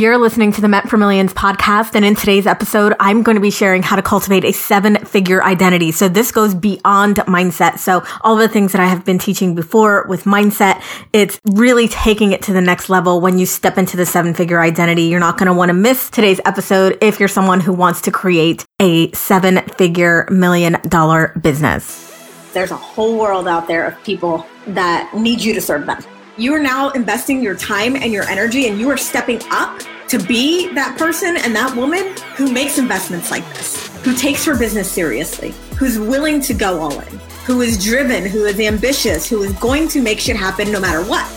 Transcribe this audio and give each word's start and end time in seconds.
You're 0.00 0.16
listening 0.16 0.52
to 0.52 0.62
the 0.62 0.68
Meant 0.68 0.88
for 0.88 0.96
Millions 0.96 1.34
podcast. 1.34 1.94
And 1.94 2.06
in 2.06 2.14
today's 2.14 2.46
episode, 2.46 2.94
I'm 2.98 3.22
going 3.22 3.34
to 3.34 3.40
be 3.40 3.50
sharing 3.50 3.82
how 3.82 3.96
to 3.96 4.02
cultivate 4.02 4.46
a 4.46 4.52
seven 4.52 4.96
figure 5.04 5.44
identity. 5.44 5.92
So 5.92 6.08
this 6.08 6.32
goes 6.32 6.54
beyond 6.54 7.16
mindset. 7.16 7.80
So 7.80 8.02
all 8.22 8.36
the 8.36 8.48
things 8.48 8.72
that 8.72 8.80
I 8.80 8.86
have 8.86 9.04
been 9.04 9.18
teaching 9.18 9.54
before 9.54 10.06
with 10.08 10.24
mindset, 10.24 10.82
it's 11.12 11.38
really 11.44 11.86
taking 11.86 12.32
it 12.32 12.40
to 12.44 12.54
the 12.54 12.62
next 12.62 12.88
level 12.88 13.20
when 13.20 13.38
you 13.38 13.44
step 13.44 13.76
into 13.76 13.98
the 13.98 14.06
seven 14.06 14.32
figure 14.32 14.58
identity. 14.58 15.02
You're 15.02 15.20
not 15.20 15.36
going 15.36 15.48
to 15.48 15.52
want 15.52 15.68
to 15.68 15.74
miss 15.74 16.08
today's 16.08 16.40
episode 16.46 16.96
if 17.02 17.20
you're 17.20 17.28
someone 17.28 17.60
who 17.60 17.74
wants 17.74 18.00
to 18.00 18.10
create 18.10 18.64
a 18.80 19.12
seven 19.12 19.58
figure 19.76 20.26
million 20.30 20.78
dollar 20.88 21.38
business. 21.42 22.08
There's 22.54 22.70
a 22.70 22.76
whole 22.76 23.18
world 23.18 23.46
out 23.46 23.68
there 23.68 23.86
of 23.86 24.02
people 24.02 24.46
that 24.68 25.12
need 25.14 25.42
you 25.42 25.52
to 25.52 25.60
serve 25.60 25.84
them. 25.84 26.02
You 26.40 26.54
are 26.54 26.58
now 26.58 26.88
investing 26.92 27.42
your 27.42 27.54
time 27.54 27.94
and 27.96 28.14
your 28.14 28.22
energy, 28.22 28.66
and 28.66 28.80
you 28.80 28.88
are 28.88 28.96
stepping 28.96 29.42
up 29.50 29.78
to 30.08 30.18
be 30.18 30.72
that 30.72 30.96
person 30.96 31.36
and 31.36 31.54
that 31.54 31.76
woman 31.76 32.16
who 32.34 32.50
makes 32.50 32.78
investments 32.78 33.30
like 33.30 33.46
this, 33.52 33.88
who 33.98 34.14
takes 34.14 34.46
her 34.46 34.58
business 34.58 34.90
seriously, 34.90 35.52
who's 35.78 35.98
willing 35.98 36.40
to 36.40 36.54
go 36.54 36.80
all 36.80 36.98
in, 36.98 37.18
who 37.44 37.60
is 37.60 37.84
driven, 37.84 38.24
who 38.24 38.46
is 38.46 38.58
ambitious, 38.58 39.28
who 39.28 39.42
is 39.42 39.52
going 39.58 39.86
to 39.88 40.00
make 40.00 40.18
shit 40.18 40.34
happen 40.34 40.72
no 40.72 40.80
matter 40.80 41.02
what. 41.04 41.30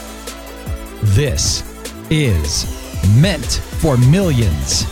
This 1.08 1.64
is 2.10 2.64
Meant 3.20 3.60
for 3.82 3.98
Millions. 3.98 4.86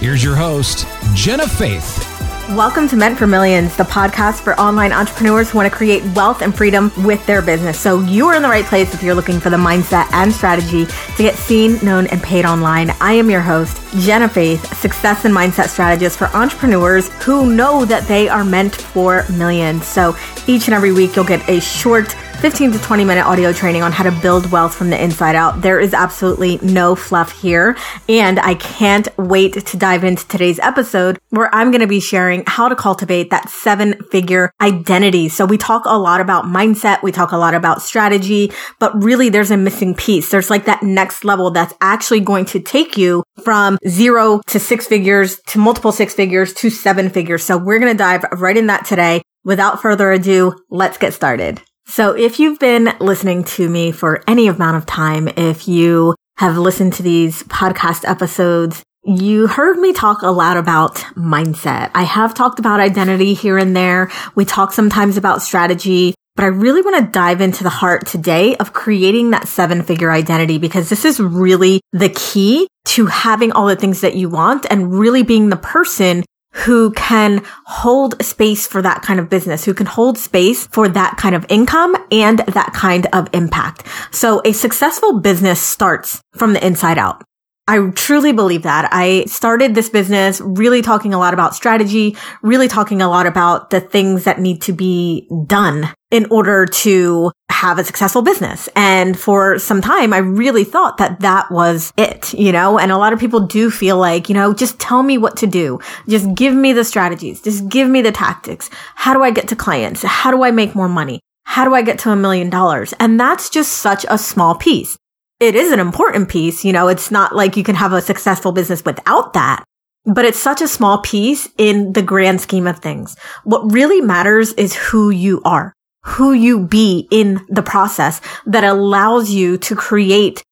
Here's 0.00 0.24
your 0.24 0.34
host, 0.34 0.84
Jenna 1.14 1.46
Faith. 1.46 2.05
Welcome 2.50 2.86
to 2.90 2.96
Meant 2.96 3.18
for 3.18 3.26
Millions, 3.26 3.76
the 3.76 3.82
podcast 3.82 4.42
for 4.42 4.54
online 4.54 4.92
entrepreneurs 4.92 5.50
who 5.50 5.58
want 5.58 5.68
to 5.68 5.76
create 5.76 6.04
wealth 6.14 6.42
and 6.42 6.56
freedom 6.56 6.92
with 6.98 7.26
their 7.26 7.42
business. 7.42 7.76
So 7.76 7.98
you 8.02 8.28
are 8.28 8.36
in 8.36 8.42
the 8.42 8.48
right 8.48 8.64
place 8.64 8.94
if 8.94 9.02
you're 9.02 9.16
looking 9.16 9.40
for 9.40 9.50
the 9.50 9.56
mindset 9.56 10.06
and 10.12 10.32
strategy 10.32 10.86
to 10.86 11.16
get 11.18 11.34
seen, 11.34 11.84
known, 11.84 12.06
and 12.06 12.22
paid 12.22 12.44
online. 12.44 12.92
I 13.00 13.14
am 13.14 13.30
your 13.30 13.40
host, 13.40 13.82
Jenna 13.98 14.28
Faith, 14.28 14.64
success 14.78 15.24
and 15.24 15.34
mindset 15.34 15.70
strategist 15.70 16.18
for 16.18 16.28
entrepreneurs 16.36 17.08
who 17.24 17.52
know 17.52 17.84
that 17.84 18.06
they 18.06 18.28
are 18.28 18.44
meant 18.44 18.76
for 18.76 19.24
millions. 19.28 19.84
So 19.84 20.14
each 20.46 20.68
and 20.68 20.74
every 20.74 20.92
week 20.92 21.16
you'll 21.16 21.24
get 21.24 21.46
a 21.48 21.60
short 21.60 22.14
15 22.40 22.72
to 22.72 22.78
20 22.78 23.04
minute 23.06 23.24
audio 23.24 23.50
training 23.50 23.82
on 23.82 23.90
how 23.92 24.04
to 24.04 24.12
build 24.20 24.50
wealth 24.52 24.74
from 24.74 24.90
the 24.90 25.02
inside 25.02 25.34
out. 25.34 25.62
There 25.62 25.80
is 25.80 25.94
absolutely 25.94 26.58
no 26.58 26.94
fluff 26.94 27.32
here. 27.32 27.76
And 28.10 28.38
I 28.38 28.54
can't 28.54 29.08
wait 29.16 29.54
to 29.66 29.76
dive 29.78 30.04
into 30.04 30.28
today's 30.28 30.58
episode 30.58 31.18
where 31.30 31.52
I'm 31.54 31.70
going 31.70 31.80
to 31.80 31.86
be 31.86 31.98
sharing 31.98 32.44
how 32.46 32.68
to 32.68 32.76
cultivate 32.76 33.30
that 33.30 33.48
seven 33.48 34.02
figure 34.10 34.52
identity. 34.60 35.30
So 35.30 35.46
we 35.46 35.56
talk 35.56 35.84
a 35.86 35.98
lot 35.98 36.20
about 36.20 36.44
mindset. 36.44 37.02
We 37.02 37.10
talk 37.10 37.32
a 37.32 37.38
lot 37.38 37.54
about 37.54 37.80
strategy, 37.80 38.52
but 38.78 39.02
really 39.02 39.30
there's 39.30 39.50
a 39.50 39.56
missing 39.56 39.94
piece. 39.94 40.30
There's 40.30 40.50
like 40.50 40.66
that 40.66 40.82
next 40.82 41.24
level 41.24 41.50
that's 41.50 41.74
actually 41.80 42.20
going 42.20 42.44
to 42.46 42.60
take 42.60 42.98
you 42.98 43.24
from 43.42 43.78
zero 43.88 44.42
to 44.48 44.60
six 44.60 44.86
figures 44.86 45.40
to 45.48 45.58
multiple 45.58 45.90
six 45.90 46.12
figures 46.12 46.52
to 46.54 46.68
seven 46.68 47.08
figures. 47.08 47.42
So 47.42 47.56
we're 47.56 47.78
going 47.78 47.92
to 47.92 47.98
dive 47.98 48.24
right 48.32 48.56
in 48.56 48.66
that 48.66 48.84
today. 48.84 49.22
Without 49.42 49.80
further 49.80 50.12
ado, 50.12 50.54
let's 50.70 50.98
get 50.98 51.14
started. 51.14 51.62
So 51.88 52.12
if 52.12 52.40
you've 52.40 52.58
been 52.58 52.92
listening 53.00 53.44
to 53.44 53.68
me 53.68 53.92
for 53.92 54.22
any 54.26 54.48
amount 54.48 54.76
of 54.76 54.86
time, 54.86 55.28
if 55.28 55.68
you 55.68 56.14
have 56.36 56.58
listened 56.58 56.92
to 56.94 57.02
these 57.02 57.44
podcast 57.44 58.06
episodes, 58.06 58.82
you 59.04 59.46
heard 59.46 59.78
me 59.78 59.92
talk 59.92 60.22
a 60.22 60.30
lot 60.30 60.56
about 60.56 60.96
mindset. 61.14 61.92
I 61.94 62.02
have 62.02 62.34
talked 62.34 62.58
about 62.58 62.80
identity 62.80 63.34
here 63.34 63.56
and 63.56 63.74
there. 63.74 64.10
We 64.34 64.44
talk 64.44 64.72
sometimes 64.72 65.16
about 65.16 65.42
strategy, 65.42 66.14
but 66.34 66.44
I 66.44 66.48
really 66.48 66.82
want 66.82 67.06
to 67.06 67.12
dive 67.12 67.40
into 67.40 67.62
the 67.62 67.70
heart 67.70 68.04
today 68.04 68.56
of 68.56 68.72
creating 68.72 69.30
that 69.30 69.46
seven 69.46 69.82
figure 69.82 70.10
identity 70.10 70.58
because 70.58 70.90
this 70.90 71.04
is 71.04 71.20
really 71.20 71.80
the 71.92 72.08
key 72.08 72.66
to 72.86 73.06
having 73.06 73.52
all 73.52 73.68
the 73.68 73.76
things 73.76 74.00
that 74.00 74.16
you 74.16 74.28
want 74.28 74.66
and 74.70 74.92
really 74.92 75.22
being 75.22 75.50
the 75.50 75.56
person 75.56 76.24
who 76.64 76.90
can 76.92 77.42
hold 77.66 78.22
space 78.24 78.66
for 78.66 78.80
that 78.82 79.02
kind 79.02 79.20
of 79.20 79.28
business, 79.28 79.64
who 79.64 79.74
can 79.74 79.86
hold 79.86 80.18
space 80.18 80.66
for 80.68 80.88
that 80.88 81.16
kind 81.16 81.34
of 81.34 81.44
income 81.48 81.96
and 82.10 82.38
that 82.40 82.72
kind 82.72 83.06
of 83.12 83.28
impact. 83.32 83.86
So 84.10 84.40
a 84.44 84.52
successful 84.52 85.20
business 85.20 85.60
starts 85.60 86.20
from 86.34 86.54
the 86.54 86.66
inside 86.66 86.98
out. 86.98 87.22
I 87.68 87.90
truly 87.90 88.32
believe 88.32 88.62
that. 88.62 88.88
I 88.92 89.24
started 89.24 89.74
this 89.74 89.90
business 89.90 90.40
really 90.40 90.82
talking 90.82 91.12
a 91.12 91.18
lot 91.18 91.34
about 91.34 91.54
strategy, 91.54 92.16
really 92.42 92.68
talking 92.68 93.02
a 93.02 93.08
lot 93.08 93.26
about 93.26 93.70
the 93.70 93.80
things 93.80 94.24
that 94.24 94.40
need 94.40 94.62
to 94.62 94.72
be 94.72 95.28
done 95.46 95.92
in 96.16 96.26
order 96.30 96.66
to 96.66 97.30
have 97.50 97.78
a 97.78 97.84
successful 97.84 98.22
business. 98.22 98.68
And 98.74 99.18
for 99.18 99.58
some 99.58 99.80
time, 99.80 100.12
I 100.12 100.18
really 100.18 100.64
thought 100.64 100.98
that 100.98 101.20
that 101.20 101.50
was 101.50 101.92
it, 101.96 102.32
you 102.34 102.52
know, 102.52 102.78
and 102.78 102.90
a 102.90 102.98
lot 102.98 103.12
of 103.12 103.20
people 103.20 103.40
do 103.40 103.70
feel 103.70 103.98
like, 103.98 104.28
you 104.28 104.34
know, 104.34 104.54
just 104.54 104.78
tell 104.78 105.02
me 105.02 105.18
what 105.18 105.36
to 105.38 105.46
do. 105.46 105.78
Just 106.08 106.34
give 106.34 106.54
me 106.54 106.72
the 106.72 106.84
strategies. 106.84 107.42
Just 107.42 107.68
give 107.68 107.88
me 107.88 108.02
the 108.02 108.12
tactics. 108.12 108.70
How 108.94 109.12
do 109.14 109.22
I 109.22 109.30
get 109.30 109.48
to 109.48 109.56
clients? 109.56 110.02
How 110.02 110.30
do 110.30 110.42
I 110.42 110.50
make 110.50 110.74
more 110.74 110.88
money? 110.88 111.20
How 111.44 111.64
do 111.64 111.74
I 111.74 111.82
get 111.82 111.98
to 112.00 112.10
a 112.10 112.16
million 112.16 112.50
dollars? 112.50 112.94
And 112.98 113.20
that's 113.20 113.50
just 113.50 113.72
such 113.74 114.04
a 114.08 114.18
small 114.18 114.54
piece 114.54 114.96
it 115.40 115.54
is 115.54 115.70
an 115.72 115.80
important 115.80 116.28
piece. 116.28 116.64
You 116.64 116.72
know, 116.72 116.88
it's 116.88 117.10
not 117.10 117.34
like 117.34 117.56
you 117.56 117.64
can 117.64 117.74
have 117.74 117.92
a 117.92 118.00
successful 118.00 118.52
business 118.52 118.84
without 118.84 119.34
that, 119.34 119.64
but 120.04 120.24
it's 120.24 120.38
such 120.38 120.62
a 120.62 120.68
small 120.68 120.98
piece 120.98 121.48
in 121.58 121.92
the 121.92 122.02
grand 122.02 122.40
scheme 122.40 122.66
of 122.66 122.78
things. 122.78 123.16
What 123.44 123.72
really 123.72 124.00
matters 124.00 124.52
is 124.54 124.74
who 124.74 125.10
you 125.10 125.42
are, 125.44 125.74
who 126.06 126.32
you 126.32 126.66
be 126.66 127.06
in 127.10 127.44
the 127.48 127.62
process 127.62 128.20
that 128.46 128.64
allows 128.64 129.30
you 129.30 129.58
to 129.58 129.76
create 129.76 130.42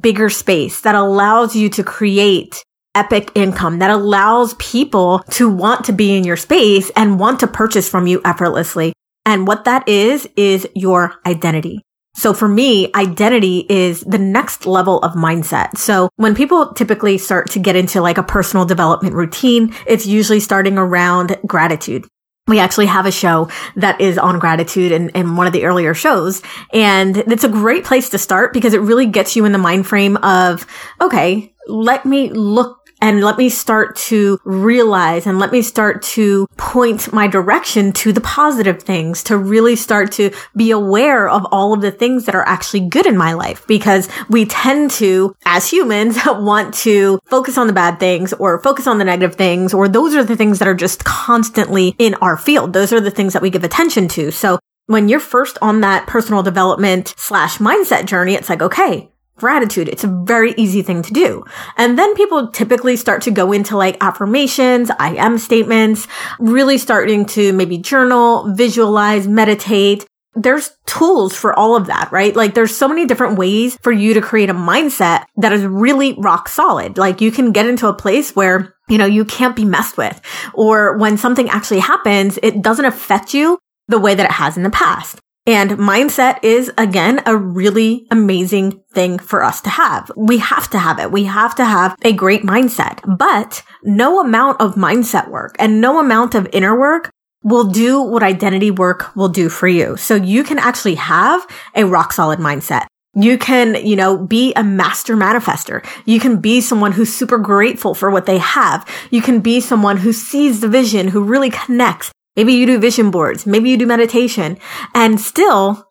bigger 0.00 0.28
space, 0.28 0.80
that 0.82 0.94
allows 0.94 1.54
you 1.54 1.68
to 1.70 1.84
create 1.84 2.64
epic 2.94 3.30
income 3.34 3.80
that 3.80 3.90
allows 3.90 4.54
people 4.54 5.18
to 5.30 5.50
want 5.50 5.86
to 5.86 5.92
be 5.92 6.16
in 6.16 6.24
your 6.24 6.36
space 6.36 6.90
and 6.96 7.18
want 7.18 7.40
to 7.40 7.46
purchase 7.46 7.88
from 7.88 8.06
you 8.06 8.20
effortlessly. 8.24 8.92
And 9.26 9.46
what 9.46 9.64
that 9.64 9.88
is, 9.88 10.28
is 10.36 10.68
your 10.74 11.14
identity. 11.26 11.82
So 12.16 12.32
for 12.32 12.46
me, 12.46 12.92
identity 12.94 13.66
is 13.68 14.02
the 14.02 14.18
next 14.18 14.66
level 14.66 15.00
of 15.00 15.14
mindset. 15.14 15.76
So 15.78 16.08
when 16.16 16.36
people 16.36 16.72
typically 16.72 17.18
start 17.18 17.50
to 17.52 17.58
get 17.58 17.74
into 17.74 18.00
like 18.00 18.18
a 18.18 18.22
personal 18.22 18.64
development 18.64 19.16
routine, 19.16 19.74
it's 19.86 20.06
usually 20.06 20.38
starting 20.38 20.78
around 20.78 21.36
gratitude. 21.44 22.06
We 22.46 22.58
actually 22.58 22.86
have 22.86 23.06
a 23.06 23.12
show 23.12 23.48
that 23.76 24.02
is 24.02 24.18
on 24.18 24.38
gratitude 24.38 24.92
in, 24.92 25.08
in 25.10 25.36
one 25.36 25.46
of 25.46 25.54
the 25.54 25.64
earlier 25.64 25.94
shows. 25.94 26.42
And 26.74 27.16
it's 27.16 27.44
a 27.44 27.48
great 27.48 27.84
place 27.84 28.10
to 28.10 28.18
start 28.18 28.52
because 28.52 28.74
it 28.74 28.82
really 28.82 29.06
gets 29.06 29.34
you 29.34 29.46
in 29.46 29.52
the 29.52 29.58
mind 29.58 29.86
frame 29.86 30.18
of, 30.18 30.66
okay, 31.00 31.54
let 31.66 32.04
me 32.04 32.28
look 32.28 32.83
and 33.04 33.20
let 33.20 33.36
me 33.36 33.50
start 33.50 33.96
to 33.96 34.38
realize 34.44 35.26
and 35.26 35.38
let 35.38 35.52
me 35.52 35.60
start 35.60 36.00
to 36.00 36.46
point 36.56 37.12
my 37.12 37.26
direction 37.26 37.92
to 37.92 38.14
the 38.14 38.20
positive 38.22 38.82
things, 38.82 39.22
to 39.24 39.36
really 39.36 39.76
start 39.76 40.10
to 40.12 40.30
be 40.56 40.70
aware 40.70 41.28
of 41.28 41.46
all 41.52 41.74
of 41.74 41.82
the 41.82 41.90
things 41.90 42.24
that 42.24 42.34
are 42.34 42.48
actually 42.48 42.80
good 42.88 43.04
in 43.04 43.14
my 43.14 43.34
life 43.34 43.66
because 43.66 44.08
we 44.30 44.46
tend 44.46 44.90
to, 44.90 45.36
as 45.44 45.70
humans, 45.70 46.16
want 46.26 46.72
to 46.72 47.18
focus 47.26 47.58
on 47.58 47.66
the 47.66 47.74
bad 47.74 48.00
things 48.00 48.32
or 48.32 48.62
focus 48.62 48.86
on 48.86 48.96
the 48.96 49.04
negative 49.04 49.36
things, 49.36 49.74
or 49.74 49.86
those 49.86 50.14
are 50.14 50.24
the 50.24 50.34
things 50.34 50.58
that 50.58 50.66
are 50.66 50.74
just 50.74 51.04
constantly 51.04 51.94
in 51.98 52.14
our 52.22 52.38
field. 52.38 52.72
Those 52.72 52.90
are 52.90 53.02
the 53.02 53.10
things 53.10 53.34
that 53.34 53.42
we 53.42 53.50
give 53.50 53.64
attention 53.64 54.08
to. 54.08 54.30
So 54.30 54.58
when 54.86 55.10
you're 55.10 55.20
first 55.20 55.58
on 55.60 55.82
that 55.82 56.06
personal 56.06 56.42
development 56.42 57.12
slash 57.18 57.58
mindset 57.58 58.06
journey, 58.06 58.32
it's 58.32 58.48
like, 58.48 58.62
okay, 58.62 59.10
gratitude. 59.36 59.88
It's 59.88 60.04
a 60.04 60.22
very 60.24 60.54
easy 60.56 60.82
thing 60.82 61.02
to 61.02 61.12
do. 61.12 61.44
And 61.76 61.98
then 61.98 62.14
people 62.14 62.48
typically 62.48 62.96
start 62.96 63.22
to 63.22 63.30
go 63.30 63.52
into 63.52 63.76
like 63.76 63.96
affirmations, 64.00 64.90
I 64.98 65.16
am 65.16 65.38
statements, 65.38 66.06
really 66.38 66.78
starting 66.78 67.26
to 67.26 67.52
maybe 67.52 67.78
journal, 67.78 68.52
visualize, 68.54 69.26
meditate. 69.26 70.06
There's 70.36 70.72
tools 70.86 71.34
for 71.34 71.56
all 71.56 71.76
of 71.76 71.86
that, 71.86 72.10
right? 72.10 72.34
Like 72.34 72.54
there's 72.54 72.76
so 72.76 72.88
many 72.88 73.06
different 73.06 73.38
ways 73.38 73.78
for 73.82 73.92
you 73.92 74.14
to 74.14 74.20
create 74.20 74.50
a 74.50 74.54
mindset 74.54 75.24
that 75.36 75.52
is 75.52 75.64
really 75.64 76.14
rock 76.18 76.48
solid. 76.48 76.98
Like 76.98 77.20
you 77.20 77.30
can 77.30 77.52
get 77.52 77.66
into 77.66 77.86
a 77.86 77.94
place 77.94 78.34
where 78.34 78.74
you 78.88 78.98
know, 78.98 79.06
you 79.06 79.24
can't 79.24 79.56
be 79.56 79.64
messed 79.64 79.96
with. 79.96 80.20
Or 80.52 80.96
when 80.98 81.16
something 81.16 81.48
actually 81.48 81.80
happens, 81.80 82.38
it 82.42 82.62
doesn't 82.62 82.84
affect 82.84 83.34
you 83.34 83.58
the 83.88 83.98
way 83.98 84.14
that 84.14 84.26
it 84.26 84.32
has 84.32 84.56
in 84.56 84.62
the 84.62 84.70
past. 84.70 85.20
And 85.46 85.72
mindset 85.72 86.42
is 86.42 86.72
again 86.78 87.20
a 87.26 87.36
really 87.36 88.06
amazing 88.10 88.82
thing 88.94 89.18
for 89.18 89.44
us 89.44 89.60
to 89.62 89.70
have. 89.70 90.10
We 90.16 90.38
have 90.38 90.70
to 90.70 90.78
have 90.78 90.98
it. 90.98 91.12
We 91.12 91.24
have 91.24 91.54
to 91.56 91.66
have 91.66 91.94
a 92.02 92.14
great 92.14 92.44
mindset, 92.44 93.00
but 93.18 93.62
no 93.82 94.20
amount 94.20 94.62
of 94.62 94.76
mindset 94.76 95.28
work 95.28 95.54
and 95.58 95.82
no 95.82 96.00
amount 96.00 96.34
of 96.34 96.48
inner 96.54 96.78
work 96.78 97.10
will 97.42 97.64
do 97.64 98.00
what 98.00 98.22
identity 98.22 98.70
work 98.70 99.14
will 99.14 99.28
do 99.28 99.50
for 99.50 99.68
you. 99.68 99.98
So 99.98 100.14
you 100.14 100.44
can 100.44 100.58
actually 100.58 100.94
have 100.94 101.46
a 101.74 101.84
rock 101.84 102.14
solid 102.14 102.38
mindset. 102.38 102.86
You 103.14 103.36
can, 103.36 103.74
you 103.86 103.96
know, 103.96 104.16
be 104.16 104.54
a 104.54 104.64
master 104.64 105.14
manifester. 105.14 105.84
You 106.06 106.20
can 106.20 106.40
be 106.40 106.62
someone 106.62 106.92
who's 106.92 107.14
super 107.14 107.36
grateful 107.36 107.94
for 107.94 108.10
what 108.10 108.24
they 108.24 108.38
have. 108.38 108.88
You 109.10 109.20
can 109.20 109.40
be 109.40 109.60
someone 109.60 109.98
who 109.98 110.14
sees 110.14 110.60
the 110.60 110.68
vision, 110.68 111.08
who 111.08 111.22
really 111.22 111.50
connects 111.50 112.10
Maybe 112.36 112.54
you 112.54 112.66
do 112.66 112.78
vision 112.78 113.10
boards. 113.10 113.46
Maybe 113.46 113.70
you 113.70 113.76
do 113.76 113.86
meditation 113.86 114.58
and 114.94 115.20
still 115.20 115.88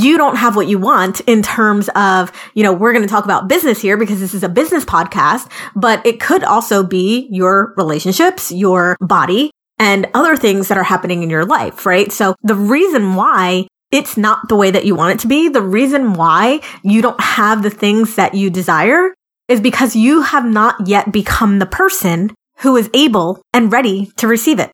you 0.00 0.18
don't 0.18 0.36
have 0.36 0.54
what 0.54 0.68
you 0.68 0.78
want 0.78 1.20
in 1.20 1.42
terms 1.42 1.88
of, 1.94 2.30
you 2.52 2.62
know, 2.62 2.74
we're 2.74 2.92
going 2.92 3.04
to 3.04 3.08
talk 3.08 3.24
about 3.24 3.48
business 3.48 3.80
here 3.80 3.96
because 3.96 4.20
this 4.20 4.34
is 4.34 4.42
a 4.42 4.48
business 4.48 4.84
podcast, 4.84 5.50
but 5.74 6.04
it 6.04 6.20
could 6.20 6.44
also 6.44 6.82
be 6.82 7.26
your 7.30 7.72
relationships, 7.78 8.52
your 8.52 8.96
body, 9.00 9.50
and 9.78 10.06
other 10.12 10.36
things 10.36 10.68
that 10.68 10.76
are 10.76 10.82
happening 10.82 11.22
in 11.22 11.30
your 11.30 11.46
life, 11.46 11.86
right? 11.86 12.12
So 12.12 12.34
the 12.42 12.54
reason 12.54 13.14
why 13.14 13.66
it's 13.90 14.18
not 14.18 14.48
the 14.50 14.56
way 14.56 14.70
that 14.70 14.84
you 14.84 14.94
want 14.94 15.14
it 15.14 15.22
to 15.22 15.28
be, 15.28 15.48
the 15.48 15.62
reason 15.62 16.12
why 16.12 16.60
you 16.82 17.00
don't 17.00 17.20
have 17.20 17.62
the 17.62 17.70
things 17.70 18.16
that 18.16 18.34
you 18.34 18.50
desire 18.50 19.14
is 19.48 19.60
because 19.60 19.96
you 19.96 20.20
have 20.20 20.44
not 20.44 20.86
yet 20.86 21.10
become 21.10 21.58
the 21.58 21.66
person 21.66 22.34
who 22.58 22.76
is 22.76 22.90
able 22.92 23.40
and 23.54 23.72
ready 23.72 24.10
to 24.16 24.28
receive 24.28 24.58
it. 24.58 24.70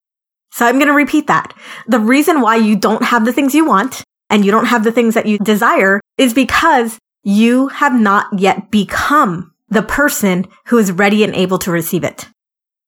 So 0.54 0.64
I'm 0.64 0.76
going 0.76 0.86
to 0.86 0.94
repeat 0.94 1.26
that. 1.26 1.52
The 1.88 1.98
reason 1.98 2.40
why 2.40 2.54
you 2.54 2.76
don't 2.76 3.02
have 3.02 3.24
the 3.24 3.32
things 3.32 3.56
you 3.56 3.66
want 3.66 4.04
and 4.30 4.44
you 4.44 4.52
don't 4.52 4.66
have 4.66 4.84
the 4.84 4.92
things 4.92 5.14
that 5.14 5.26
you 5.26 5.36
desire 5.38 6.00
is 6.16 6.32
because 6.32 6.96
you 7.24 7.66
have 7.68 7.92
not 7.92 8.38
yet 8.38 8.70
become 8.70 9.52
the 9.68 9.82
person 9.82 10.46
who 10.66 10.78
is 10.78 10.92
ready 10.92 11.24
and 11.24 11.34
able 11.34 11.58
to 11.58 11.72
receive 11.72 12.04
it. 12.04 12.28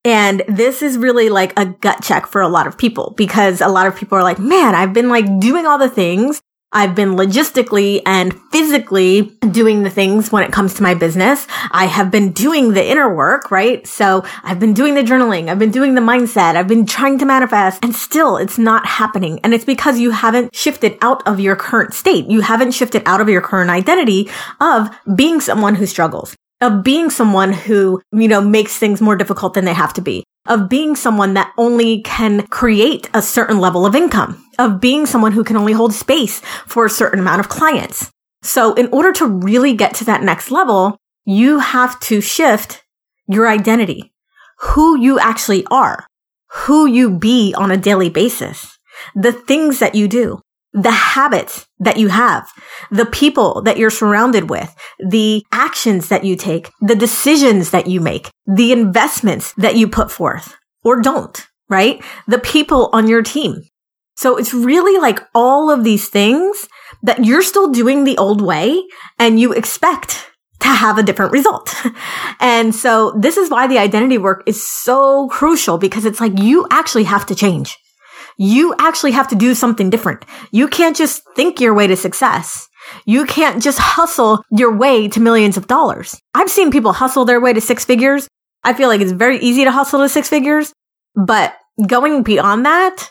And 0.05 0.45
this 0.47 0.81
is 0.81 0.97
really 0.97 1.29
like 1.29 1.59
a 1.59 1.67
gut 1.67 2.05
check 2.05 2.29
for 2.29 2.41
a 2.41 2.47
lot 2.47 2.69
of 2.69 2.79
people 2.79 3.15
because 3.17 3.61
a 3.61 3.67
lot 3.67 3.89
of 3.89 3.97
people 3.97 4.17
are 4.17 4.23
like, 4.23 4.39
man, 4.39 4.77
I've 4.77 4.93
been 4.93 5.09
like 5.09 5.41
doing 5.41 5.67
all 5.67 5.79
the 5.79 5.91
things. 5.91 6.41
I've 6.77 6.95
been 6.95 7.17
logistically 7.17 8.03
and 8.05 8.39
physically 8.53 9.35
doing 9.51 9.83
the 9.83 9.89
things 9.89 10.31
when 10.31 10.45
it 10.45 10.53
comes 10.53 10.75
to 10.75 10.83
my 10.83 10.93
business. 10.93 11.47
I 11.71 11.87
have 11.87 12.11
been 12.11 12.33
doing 12.33 12.75
the 12.75 12.87
inner 12.87 13.15
work, 13.15 13.51
right? 13.51 13.87
So 13.87 14.27
I've 14.43 14.61
been 14.61 14.75
doing 14.75 14.95
the 14.95 15.01
journaling. 15.01 15.49
I've 15.49 15.59
been 15.59 15.71
doing 15.71 15.95
the 15.95 16.03
mindset. 16.03 16.55
I've 16.55 16.69
been 16.69 16.85
trying 16.85 17.19
to 17.21 17.25
manifest 17.25 17.83
and 17.83 17.95
still 17.95 18.37
it's 18.37 18.59
not 18.59 18.85
happening. 18.85 19.41
And 19.43 19.55
it's 19.55 19.65
because 19.65 19.99
you 19.99 20.11
haven't 20.11 20.55
shifted 20.55 20.99
out 21.01 21.27
of 21.27 21.41
your 21.41 21.57
current 21.57 21.95
state. 21.95 22.27
You 22.27 22.43
haven't 22.43 22.73
shifted 22.73 23.03
out 23.07 23.23
of 23.23 23.31
your 23.31 23.41
current 23.41 23.71
identity 23.71 24.29
of 24.61 24.91
being 25.15 25.41
someone 25.41 25.77
who 25.77 25.87
struggles 25.87 26.37
of 26.61 26.83
being 26.83 27.11
someone 27.11 27.53
who, 27.53 28.01
you 28.13 28.29
know, 28.29 28.41
makes 28.41 28.79
things 28.79 29.01
more 29.01 29.17
difficult 29.17 29.55
than 29.55 29.67
they 29.67 29.75
have 29.75 29.93
to 29.93 30.01
be, 30.01 30.25
of 30.49 30.69
being 30.69 30.97
someone 30.97 31.35
that 31.35 31.53
only 31.57 32.03
can 32.03 32.47
create 32.47 33.09
a 33.15 33.23
certain 33.23 33.59
level 33.59 33.87
of 33.87 33.95
income, 33.95 34.45
of 34.59 34.81
being 34.81 35.07
someone 35.07 35.33
who 35.33 35.45
can 35.45 35.57
only 35.57 35.73
hold 35.73 35.93
space 35.93 36.41
for 36.67 36.85
a 36.85 36.91
certain 36.91 37.19
amount 37.19 37.41
of 37.41 37.49
clients. 37.49 38.11
So 38.43 38.75
in 38.75 38.89
order 38.89 39.13
to 39.13 39.27
really 39.27 39.75
get 39.75 39.95
to 39.97 40.05
that 40.05 40.23
next 40.23 40.51
level, 40.51 40.99
you 41.25 41.59
have 41.59 41.99
to 42.01 42.21
shift 42.21 42.85
your 43.27 43.49
identity, 43.49 44.13
who 44.59 44.99
you 44.99 45.19
actually 45.19 45.67
are, 45.71 46.07
who 46.51 46.87
you 46.87 47.19
be 47.19 47.55
on 47.57 47.71
a 47.71 47.77
daily 47.77 48.09
basis, 48.09 48.79
the 49.15 49.33
things 49.33 49.81
that 49.81 49.95
you 49.95 50.09
do, 50.09 50.41
the 50.77 50.91
habits 50.91 51.67
that 51.79 51.97
you 51.97 52.09
have, 52.09 52.47
the 52.91 53.07
people 53.07 53.63
that 53.63 53.79
you're 53.79 53.91
surrounded 53.91 54.51
with, 54.51 54.75
the 54.99 55.45
actions 55.51 56.11
that 56.11 56.23
you 56.23 56.37
take, 56.37 56.71
the 56.83 56.95
decisions 56.95 57.71
that 57.71 57.87
you 57.87 57.99
make, 58.01 58.29
the 58.47 58.73
investments 58.73 59.55
that 59.55 59.77
you 59.77 59.89
put 59.89 60.11
forth 60.11 60.55
or 60.85 61.01
don't, 61.01 61.47
right? 61.71 62.05
The 62.29 62.39
people 62.39 62.91
on 62.93 63.09
your 63.09 63.23
team. 63.23 63.63
So 64.17 64.37
it's 64.37 64.53
really 64.53 65.01
like 65.01 65.21
all 65.35 65.71
of 65.71 65.83
these 65.83 66.09
things 66.09 66.69
that 67.03 67.25
you're 67.25 67.43
still 67.43 67.73
doing 67.73 68.05
the 68.05 68.19
old 68.19 68.43
way 68.43 68.83
and 69.19 69.41
you 69.41 69.53
expect 69.53 70.27
to 70.61 70.69
have 70.69 70.99
a 70.99 71.03
different 71.03 71.33
result. 71.33 71.75
And 72.39 72.75
so 72.75 73.13
this 73.19 73.39
is 73.39 73.51
why 73.51 73.67
the 73.67 73.79
identity 73.79 74.19
work 74.19 74.43
is 74.47 74.69
so 74.69 75.27
crucial 75.29 75.79
because 75.79 76.05
it's 76.05 76.21
like 76.21 76.39
you 76.39 76.67
actually 76.71 77.05
have 77.05 77.25
to 77.27 77.35
change 77.35 77.79
you 78.37 78.75
actually 78.79 79.13
have 79.13 79.29
to 79.29 79.35
do 79.35 79.55
something 79.55 79.91
different. 79.91 80.25
You 80.51 80.69
can't 80.69 80.97
just 80.97 81.23
think 81.35 81.61
your 81.61 81.75
way 81.75 81.87
to 81.87 81.97
success. 81.97 82.69
You 83.05 83.25
can't 83.25 83.63
just 83.63 83.79
hustle 83.79 84.45
your 84.51 84.77
way 84.77 85.09
to 85.09 85.21
millions 85.21 85.57
of 85.57 85.67
dollars. 85.67 86.21
I've 86.35 86.51
seen 86.51 86.71
people 86.71 86.93
hustle 86.93 87.25
their 87.25 87.41
way 87.41 87.53
to 87.53 87.61
six 87.61 87.85
figures. 87.85 88.29
I 88.63 88.75
feel 88.75 88.89
like 88.89 89.01
it's 89.01 89.13
very 89.13 89.39
easy 89.39 89.65
to 89.65 89.73
hustle 89.73 90.01
to 90.01 90.09
six 90.09 90.29
figures, 90.29 90.73
but 91.15 91.57
going 91.87 92.23
beyond 92.23 92.67
that, 92.67 93.11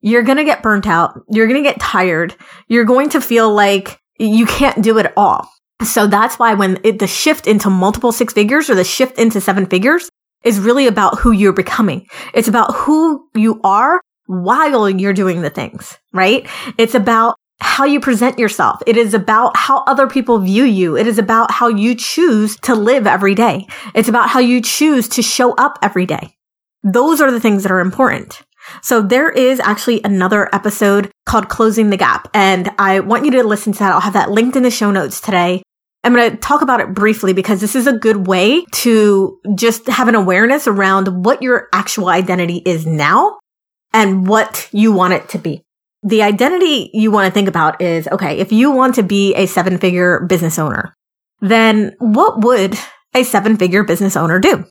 you're 0.00 0.22
going 0.22 0.38
to 0.38 0.44
get 0.44 0.62
burnt 0.62 0.86
out. 0.86 1.20
You're 1.30 1.46
going 1.46 1.62
to 1.62 1.68
get 1.68 1.80
tired. 1.80 2.34
You're 2.68 2.84
going 2.84 3.10
to 3.10 3.20
feel 3.20 3.52
like 3.52 4.00
you 4.18 4.46
can't 4.46 4.82
do 4.82 4.98
it 4.98 5.12
all. 5.16 5.48
So 5.84 6.06
that's 6.06 6.38
why 6.38 6.54
when 6.54 6.80
it, 6.84 6.98
the 6.98 7.06
shift 7.06 7.46
into 7.46 7.70
multiple 7.70 8.12
six 8.12 8.32
figures 8.32 8.68
or 8.68 8.74
the 8.74 8.84
shift 8.84 9.18
into 9.18 9.40
seven 9.40 9.66
figures 9.66 10.08
is 10.44 10.58
really 10.58 10.86
about 10.86 11.18
who 11.18 11.32
you're 11.32 11.52
becoming. 11.52 12.06
It's 12.34 12.48
about 12.48 12.74
who 12.74 13.28
you 13.34 13.60
are 13.62 14.00
while 14.32 14.88
you're 14.88 15.12
doing 15.12 15.42
the 15.42 15.50
things, 15.50 15.98
right? 16.12 16.48
It's 16.78 16.94
about 16.94 17.36
how 17.60 17.84
you 17.84 18.00
present 18.00 18.38
yourself. 18.38 18.82
It 18.86 18.96
is 18.96 19.12
about 19.12 19.56
how 19.56 19.84
other 19.84 20.06
people 20.06 20.38
view 20.38 20.64
you. 20.64 20.96
It 20.96 21.06
is 21.06 21.18
about 21.18 21.50
how 21.50 21.68
you 21.68 21.94
choose 21.94 22.56
to 22.62 22.74
live 22.74 23.06
every 23.06 23.34
day. 23.34 23.66
It's 23.94 24.08
about 24.08 24.30
how 24.30 24.40
you 24.40 24.62
choose 24.62 25.06
to 25.10 25.22
show 25.22 25.52
up 25.54 25.78
every 25.82 26.06
day. 26.06 26.34
Those 26.82 27.20
are 27.20 27.30
the 27.30 27.40
things 27.40 27.62
that 27.62 27.70
are 27.70 27.80
important. 27.80 28.42
So 28.80 29.02
there 29.02 29.28
is 29.28 29.60
actually 29.60 30.00
another 30.02 30.48
episode 30.54 31.10
called 31.26 31.48
Closing 31.48 31.90
the 31.90 31.96
Gap, 31.96 32.28
and 32.32 32.70
I 32.78 33.00
want 33.00 33.24
you 33.24 33.32
to 33.32 33.42
listen 33.42 33.72
to 33.72 33.78
that. 33.80 33.92
I'll 33.92 34.00
have 34.00 34.12
that 34.14 34.30
linked 34.30 34.56
in 34.56 34.62
the 34.62 34.70
show 34.70 34.90
notes 34.90 35.20
today. 35.20 35.62
I'm 36.04 36.14
going 36.14 36.30
to 36.30 36.36
talk 36.36 36.62
about 36.62 36.80
it 36.80 36.94
briefly 36.94 37.32
because 37.32 37.60
this 37.60 37.76
is 37.76 37.86
a 37.86 37.92
good 37.92 38.26
way 38.26 38.64
to 38.72 39.38
just 39.54 39.86
have 39.88 40.08
an 40.08 40.14
awareness 40.14 40.66
around 40.66 41.24
what 41.24 41.42
your 41.42 41.68
actual 41.72 42.08
identity 42.08 42.62
is 42.64 42.86
now 42.86 43.38
and 43.92 44.26
what 44.26 44.68
you 44.72 44.92
want 44.92 45.14
it 45.14 45.28
to 45.30 45.38
be. 45.38 45.62
The 46.02 46.22
identity 46.22 46.90
you 46.92 47.10
want 47.10 47.26
to 47.26 47.32
think 47.32 47.48
about 47.48 47.80
is, 47.80 48.08
okay, 48.08 48.38
if 48.38 48.52
you 48.52 48.72
want 48.72 48.96
to 48.96 49.02
be 49.02 49.34
a 49.34 49.46
seven 49.46 49.78
figure 49.78 50.20
business 50.20 50.58
owner, 50.58 50.94
then 51.40 51.94
what 51.98 52.40
would 52.42 52.76
a 53.14 53.22
seven 53.22 53.56
figure 53.56 53.84
business 53.84 54.16
owner 54.16 54.38
do? 54.38 54.64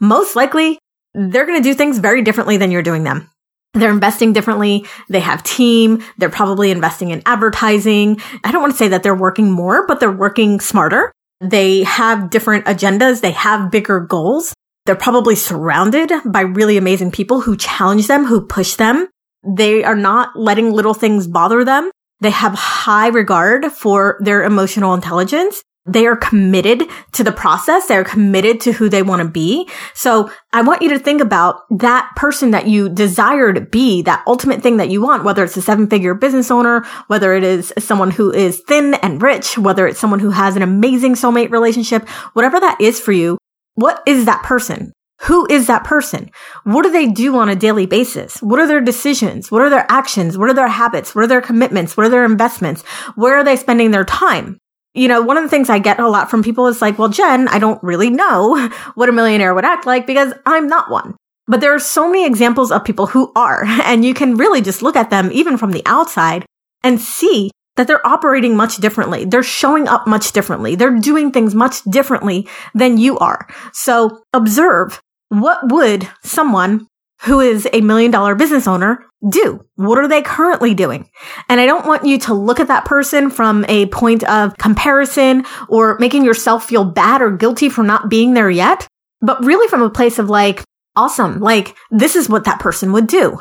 Most 0.00 0.36
likely, 0.36 0.78
they're 1.14 1.46
going 1.46 1.60
to 1.60 1.68
do 1.68 1.74
things 1.74 1.98
very 1.98 2.22
differently 2.22 2.56
than 2.56 2.70
you're 2.70 2.82
doing 2.82 3.02
them. 3.02 3.28
They're 3.74 3.90
investing 3.90 4.32
differently. 4.32 4.86
They 5.08 5.20
have 5.20 5.42
team. 5.42 6.02
They're 6.18 6.28
probably 6.28 6.70
investing 6.70 7.10
in 7.10 7.22
advertising. 7.26 8.20
I 8.42 8.50
don't 8.50 8.62
want 8.62 8.72
to 8.72 8.78
say 8.78 8.88
that 8.88 9.02
they're 9.02 9.14
working 9.14 9.50
more, 9.50 9.86
but 9.86 10.00
they're 10.00 10.10
working 10.10 10.60
smarter. 10.60 11.12
They 11.40 11.84
have 11.84 12.30
different 12.30 12.66
agendas. 12.66 13.20
They 13.20 13.30
have 13.30 13.70
bigger 13.70 14.00
goals. 14.00 14.54
They're 14.90 14.96
probably 14.96 15.36
surrounded 15.36 16.10
by 16.24 16.40
really 16.40 16.76
amazing 16.76 17.12
people 17.12 17.42
who 17.42 17.56
challenge 17.56 18.08
them, 18.08 18.24
who 18.24 18.44
push 18.44 18.74
them. 18.74 19.06
They 19.46 19.84
are 19.84 19.94
not 19.94 20.30
letting 20.34 20.72
little 20.72 20.94
things 20.94 21.28
bother 21.28 21.64
them. 21.64 21.92
They 22.18 22.30
have 22.30 22.54
high 22.54 23.06
regard 23.06 23.66
for 23.70 24.18
their 24.18 24.42
emotional 24.42 24.92
intelligence. 24.94 25.62
They 25.86 26.06
are 26.06 26.16
committed 26.16 26.82
to 27.12 27.22
the 27.22 27.30
process. 27.30 27.86
They're 27.86 28.02
committed 28.02 28.62
to 28.62 28.72
who 28.72 28.88
they 28.88 29.04
want 29.04 29.22
to 29.22 29.28
be. 29.28 29.68
So 29.94 30.28
I 30.52 30.62
want 30.62 30.82
you 30.82 30.88
to 30.88 30.98
think 30.98 31.20
about 31.20 31.60
that 31.78 32.10
person 32.16 32.50
that 32.50 32.66
you 32.66 32.88
desire 32.88 33.52
to 33.52 33.60
be, 33.60 34.02
that 34.02 34.24
ultimate 34.26 34.60
thing 34.60 34.78
that 34.78 34.90
you 34.90 35.00
want, 35.00 35.22
whether 35.22 35.44
it's 35.44 35.56
a 35.56 35.62
seven 35.62 35.86
figure 35.86 36.14
business 36.14 36.50
owner, 36.50 36.84
whether 37.06 37.32
it 37.32 37.44
is 37.44 37.72
someone 37.78 38.10
who 38.10 38.32
is 38.32 38.60
thin 38.66 38.94
and 38.94 39.22
rich, 39.22 39.56
whether 39.56 39.86
it's 39.86 40.00
someone 40.00 40.18
who 40.18 40.30
has 40.30 40.56
an 40.56 40.62
amazing 40.62 41.14
soulmate 41.14 41.52
relationship, 41.52 42.08
whatever 42.32 42.58
that 42.58 42.80
is 42.80 42.98
for 42.98 43.12
you, 43.12 43.38
what 43.80 44.02
is 44.06 44.26
that 44.26 44.42
person? 44.42 44.92
Who 45.22 45.46
is 45.50 45.66
that 45.66 45.84
person? 45.84 46.30
What 46.64 46.82
do 46.82 46.90
they 46.90 47.06
do 47.06 47.36
on 47.36 47.48
a 47.48 47.56
daily 47.56 47.86
basis? 47.86 48.42
What 48.42 48.58
are 48.58 48.66
their 48.66 48.80
decisions? 48.80 49.50
What 49.50 49.62
are 49.62 49.70
their 49.70 49.86
actions? 49.90 50.38
What 50.38 50.48
are 50.48 50.54
their 50.54 50.68
habits? 50.68 51.14
What 51.14 51.24
are 51.24 51.28
their 51.28 51.42
commitments? 51.42 51.96
What 51.96 52.06
are 52.06 52.10
their 52.10 52.24
investments? 52.24 52.82
Where 53.16 53.36
are 53.36 53.44
they 53.44 53.56
spending 53.56 53.90
their 53.90 54.04
time? 54.04 54.58
You 54.94 55.08
know, 55.08 55.20
one 55.22 55.36
of 55.36 55.42
the 55.42 55.50
things 55.50 55.70
I 55.70 55.78
get 55.78 56.00
a 56.00 56.08
lot 56.08 56.30
from 56.30 56.42
people 56.42 56.66
is 56.66 56.82
like, 56.82 56.98
well, 56.98 57.10
Jen, 57.10 57.48
I 57.48 57.58
don't 57.58 57.82
really 57.82 58.10
know 58.10 58.68
what 58.94 59.08
a 59.08 59.12
millionaire 59.12 59.54
would 59.54 59.64
act 59.64 59.86
like 59.86 60.06
because 60.06 60.32
I'm 60.46 60.68
not 60.68 60.90
one. 60.90 61.14
But 61.46 61.60
there 61.60 61.74
are 61.74 61.80
so 61.80 62.08
many 62.08 62.26
examples 62.26 62.72
of 62.72 62.84
people 62.84 63.06
who 63.06 63.32
are, 63.36 63.64
and 63.84 64.04
you 64.04 64.14
can 64.14 64.36
really 64.36 64.62
just 64.62 64.82
look 64.82 64.96
at 64.96 65.10
them 65.10 65.30
even 65.32 65.58
from 65.58 65.72
the 65.72 65.82
outside 65.84 66.46
and 66.82 67.00
see 67.00 67.50
that 67.80 67.86
they're 67.86 68.06
operating 68.06 68.54
much 68.54 68.76
differently. 68.76 69.24
They're 69.24 69.42
showing 69.42 69.88
up 69.88 70.06
much 70.06 70.32
differently. 70.32 70.74
They're 70.74 70.98
doing 70.98 71.32
things 71.32 71.54
much 71.54 71.82
differently 71.84 72.46
than 72.74 72.98
you 72.98 73.16
are. 73.16 73.48
So 73.72 74.20
observe 74.34 75.00
what 75.30 75.72
would 75.72 76.06
someone 76.22 76.86
who 77.22 77.40
is 77.40 77.66
a 77.72 77.80
million 77.80 78.10
dollar 78.10 78.34
business 78.34 78.68
owner 78.68 79.06
do? 79.26 79.64
What 79.76 79.96
are 79.96 80.08
they 80.08 80.20
currently 80.20 80.74
doing? 80.74 81.08
And 81.48 81.58
I 81.58 81.64
don't 81.64 81.86
want 81.86 82.04
you 82.04 82.18
to 82.18 82.34
look 82.34 82.60
at 82.60 82.68
that 82.68 82.84
person 82.84 83.30
from 83.30 83.64
a 83.66 83.86
point 83.86 84.24
of 84.24 84.58
comparison 84.58 85.46
or 85.70 85.96
making 85.98 86.26
yourself 86.26 86.66
feel 86.66 86.84
bad 86.84 87.22
or 87.22 87.30
guilty 87.30 87.70
for 87.70 87.82
not 87.82 88.10
being 88.10 88.34
there 88.34 88.50
yet, 88.50 88.86
but 89.22 89.42
really 89.42 89.68
from 89.68 89.80
a 89.80 89.88
place 89.88 90.18
of 90.18 90.28
like, 90.28 90.62
awesome. 90.96 91.40
Like 91.40 91.74
this 91.90 92.14
is 92.14 92.28
what 92.28 92.44
that 92.44 92.60
person 92.60 92.92
would 92.92 93.06
do. 93.06 93.38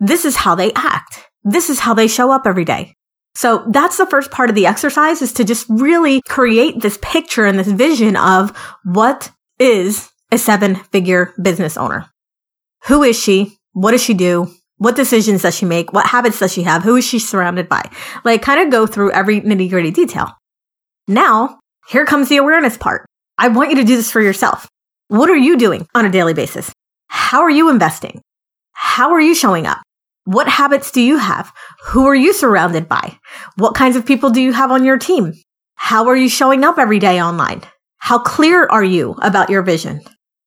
This 0.00 0.26
is 0.26 0.36
how 0.36 0.54
they 0.54 0.70
act. 0.74 1.30
This 1.44 1.70
is 1.70 1.80
how 1.80 1.94
they 1.94 2.08
show 2.08 2.30
up 2.30 2.46
every 2.46 2.66
day. 2.66 2.94
So 3.34 3.64
that's 3.68 3.96
the 3.96 4.06
first 4.06 4.30
part 4.30 4.50
of 4.50 4.56
the 4.56 4.66
exercise 4.66 5.22
is 5.22 5.32
to 5.34 5.44
just 5.44 5.66
really 5.68 6.20
create 6.22 6.80
this 6.80 6.98
picture 7.00 7.46
and 7.46 7.58
this 7.58 7.70
vision 7.70 8.16
of 8.16 8.56
what 8.84 9.30
is 9.58 10.10
a 10.32 10.38
seven 10.38 10.74
figure 10.74 11.32
business 11.40 11.76
owner. 11.76 12.10
Who 12.86 13.02
is 13.02 13.18
she? 13.18 13.56
What 13.72 13.92
does 13.92 14.02
she 14.02 14.14
do? 14.14 14.50
What 14.78 14.96
decisions 14.96 15.42
does 15.42 15.54
she 15.54 15.66
make? 15.66 15.92
What 15.92 16.06
habits 16.06 16.38
does 16.38 16.52
she 16.52 16.62
have? 16.62 16.82
Who 16.82 16.96
is 16.96 17.04
she 17.04 17.18
surrounded 17.18 17.68
by? 17.68 17.82
Like 18.24 18.42
kind 18.42 18.60
of 18.60 18.70
go 18.70 18.86
through 18.86 19.12
every 19.12 19.40
nitty 19.42 19.68
gritty 19.68 19.90
detail. 19.90 20.32
Now, 21.06 21.60
here 21.88 22.06
comes 22.06 22.28
the 22.28 22.38
awareness 22.38 22.78
part. 22.78 23.04
I 23.36 23.48
want 23.48 23.70
you 23.70 23.76
to 23.76 23.84
do 23.84 23.96
this 23.96 24.10
for 24.10 24.20
yourself. 24.20 24.68
What 25.08 25.28
are 25.28 25.36
you 25.36 25.58
doing 25.58 25.86
on 25.94 26.04
a 26.04 26.10
daily 26.10 26.34
basis? 26.34 26.72
How 27.08 27.42
are 27.42 27.50
you 27.50 27.68
investing? 27.68 28.22
How 28.72 29.12
are 29.12 29.20
you 29.20 29.34
showing 29.34 29.66
up? 29.66 29.82
What 30.24 30.48
habits 30.48 30.90
do 30.90 31.00
you 31.00 31.16
have? 31.16 31.52
Who 31.86 32.06
are 32.06 32.14
you 32.14 32.32
surrounded 32.32 32.88
by? 32.88 33.18
What 33.56 33.74
kinds 33.74 33.96
of 33.96 34.04
people 34.04 34.30
do 34.30 34.40
you 34.40 34.52
have 34.52 34.70
on 34.70 34.84
your 34.84 34.98
team? 34.98 35.32
How 35.76 36.08
are 36.08 36.16
you 36.16 36.28
showing 36.28 36.62
up 36.62 36.78
every 36.78 36.98
day 36.98 37.22
online? 37.22 37.62
How 37.98 38.18
clear 38.18 38.66
are 38.66 38.84
you 38.84 39.16
about 39.22 39.48
your 39.48 39.62
vision? 39.62 40.02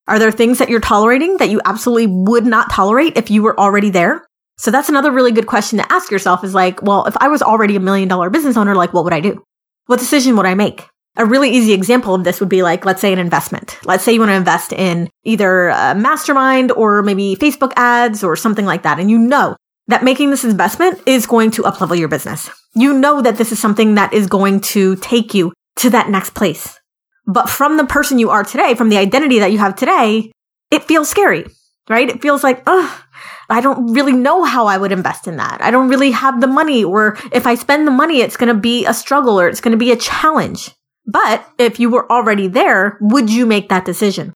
Are 0.08 0.20
there 0.20 0.32
things 0.32 0.60
that 0.60 0.70
you're 0.70 0.80
tolerating 0.80 1.38
that 1.38 1.50
you 1.50 1.60
absolutely 1.65 2.08
would 2.08 2.46
not 2.46 2.72
tolerate 2.72 3.18
if 3.18 3.32
you 3.32 3.42
were 3.42 3.60
already 3.60 3.89
there? 3.89 4.25
So 4.58 4.70
that's 4.70 4.89
another 4.89 5.12
really 5.12 5.32
good 5.32 5.48
question 5.48 5.80
to 5.80 5.92
ask 5.92 6.12
yourself 6.12 6.44
is 6.44 6.53
like, 6.53 6.84
well, 6.84 7.06
if 7.06 7.18
I 7.18 7.30
was 7.30 7.42
already 7.42 7.75
a 7.75 7.80
million 7.80 8.08
dollar 8.08 8.30
business 8.30 8.58
owner, 8.58 8.75
like 8.75 8.94
what 8.94 9.03
would 9.06 9.13
I 9.13 9.22
do? 9.22 9.44
What 9.88 10.00
decision 10.00 10.38
would 10.38 10.46
I 10.46 10.53
make? 10.53 10.86
A 11.15 11.25
really 11.25 11.50
easy 11.50 11.74
example 11.74 12.13
of 12.13 12.24
this 12.24 12.39
would 12.39 12.50
be 12.50 12.63
like, 12.63 12.86
let's 12.86 13.01
say 13.01 13.12
an 13.12 13.20
investment. 13.20 13.80
Let's 13.86 14.03
say 14.03 14.13
you 14.13 14.20
want 14.20 14.30
to 14.30 14.36
invest 14.36 14.72
in 14.72 15.10
either 15.24 15.70
a 15.70 15.96
mastermind 15.96 16.72
or 16.72 17.01
maybe 17.01 17.36
Facebook 17.36 17.74
ads 17.75 18.24
or 18.24 18.36
something 18.36 18.65
like 18.65 18.84
that. 18.84 19.00
And 19.00 19.10
you 19.10 19.18
know 19.18 19.56
that 19.88 20.04
making 20.04 20.30
this 20.30 20.44
investment 20.44 21.02
is 21.06 21.25
going 21.25 21.52
to 21.52 21.63
uplevel 21.63 21.98
your 21.98 22.08
business. 22.08 22.50
You 22.74 22.94
know 22.94 23.22
that 23.22 23.38
this 23.38 23.52
is 23.52 23.60
something 23.60 23.96
that 23.96 24.13
is 24.13 24.28
going 24.28 24.62
to 24.62 24.96
take 24.98 25.34
you 25.34 25.54
to 25.78 25.90
that 25.90 26.10
next 26.10 26.34
place. 26.34 26.80
But 27.25 27.50
from 27.50 27.78
the 27.78 27.86
person 27.86 28.20
you 28.20 28.30
are 28.30 28.44
today, 28.44 28.75
from 28.75 28.90
the 28.90 28.98
identity 28.98 29.40
that 29.40 29.52
you 29.52 29.58
have 29.58 29.75
today, 29.75 30.32
it 30.72 30.84
feels 30.84 31.10
scary, 31.10 31.46
right? 31.90 32.10
It 32.10 32.22
feels 32.22 32.44
like, 32.44 32.63
oh, 32.68 33.04
I 33.50 33.62
don't 33.62 33.94
really 33.94 34.13
know 34.13 34.44
how 34.44 34.68
I 34.68 34.78
would 34.78 34.92
invest 34.92 35.28
in 35.28 35.38
that. 35.38 35.62
I 35.62 35.72
don't 35.72 35.90
really 35.90 36.12
have 36.12 36.42
the 36.42 36.48
money, 36.48 36.84
or 36.84 37.18
if 37.32 37.46
I 37.46 37.56
spend 37.56 37.88
the 37.88 37.92
money, 37.92 38.22
it's 38.22 38.38
going 38.38 38.54
to 38.54 38.60
be 38.60 38.86
a 38.86 38.94
struggle 38.94 39.40
or 39.40 39.48
it's 39.48 39.62
going 39.62 39.74
to 39.74 39.78
be 39.78 39.92
a 39.92 39.98
challenge. 39.98 40.72
But 41.06 41.46
if 41.58 41.80
you 41.80 41.90
were 41.90 42.10
already 42.12 42.48
there, 42.48 42.98
would 43.02 43.30
you 43.30 43.46
make 43.46 43.70
that 43.70 43.86
decision? 43.86 44.34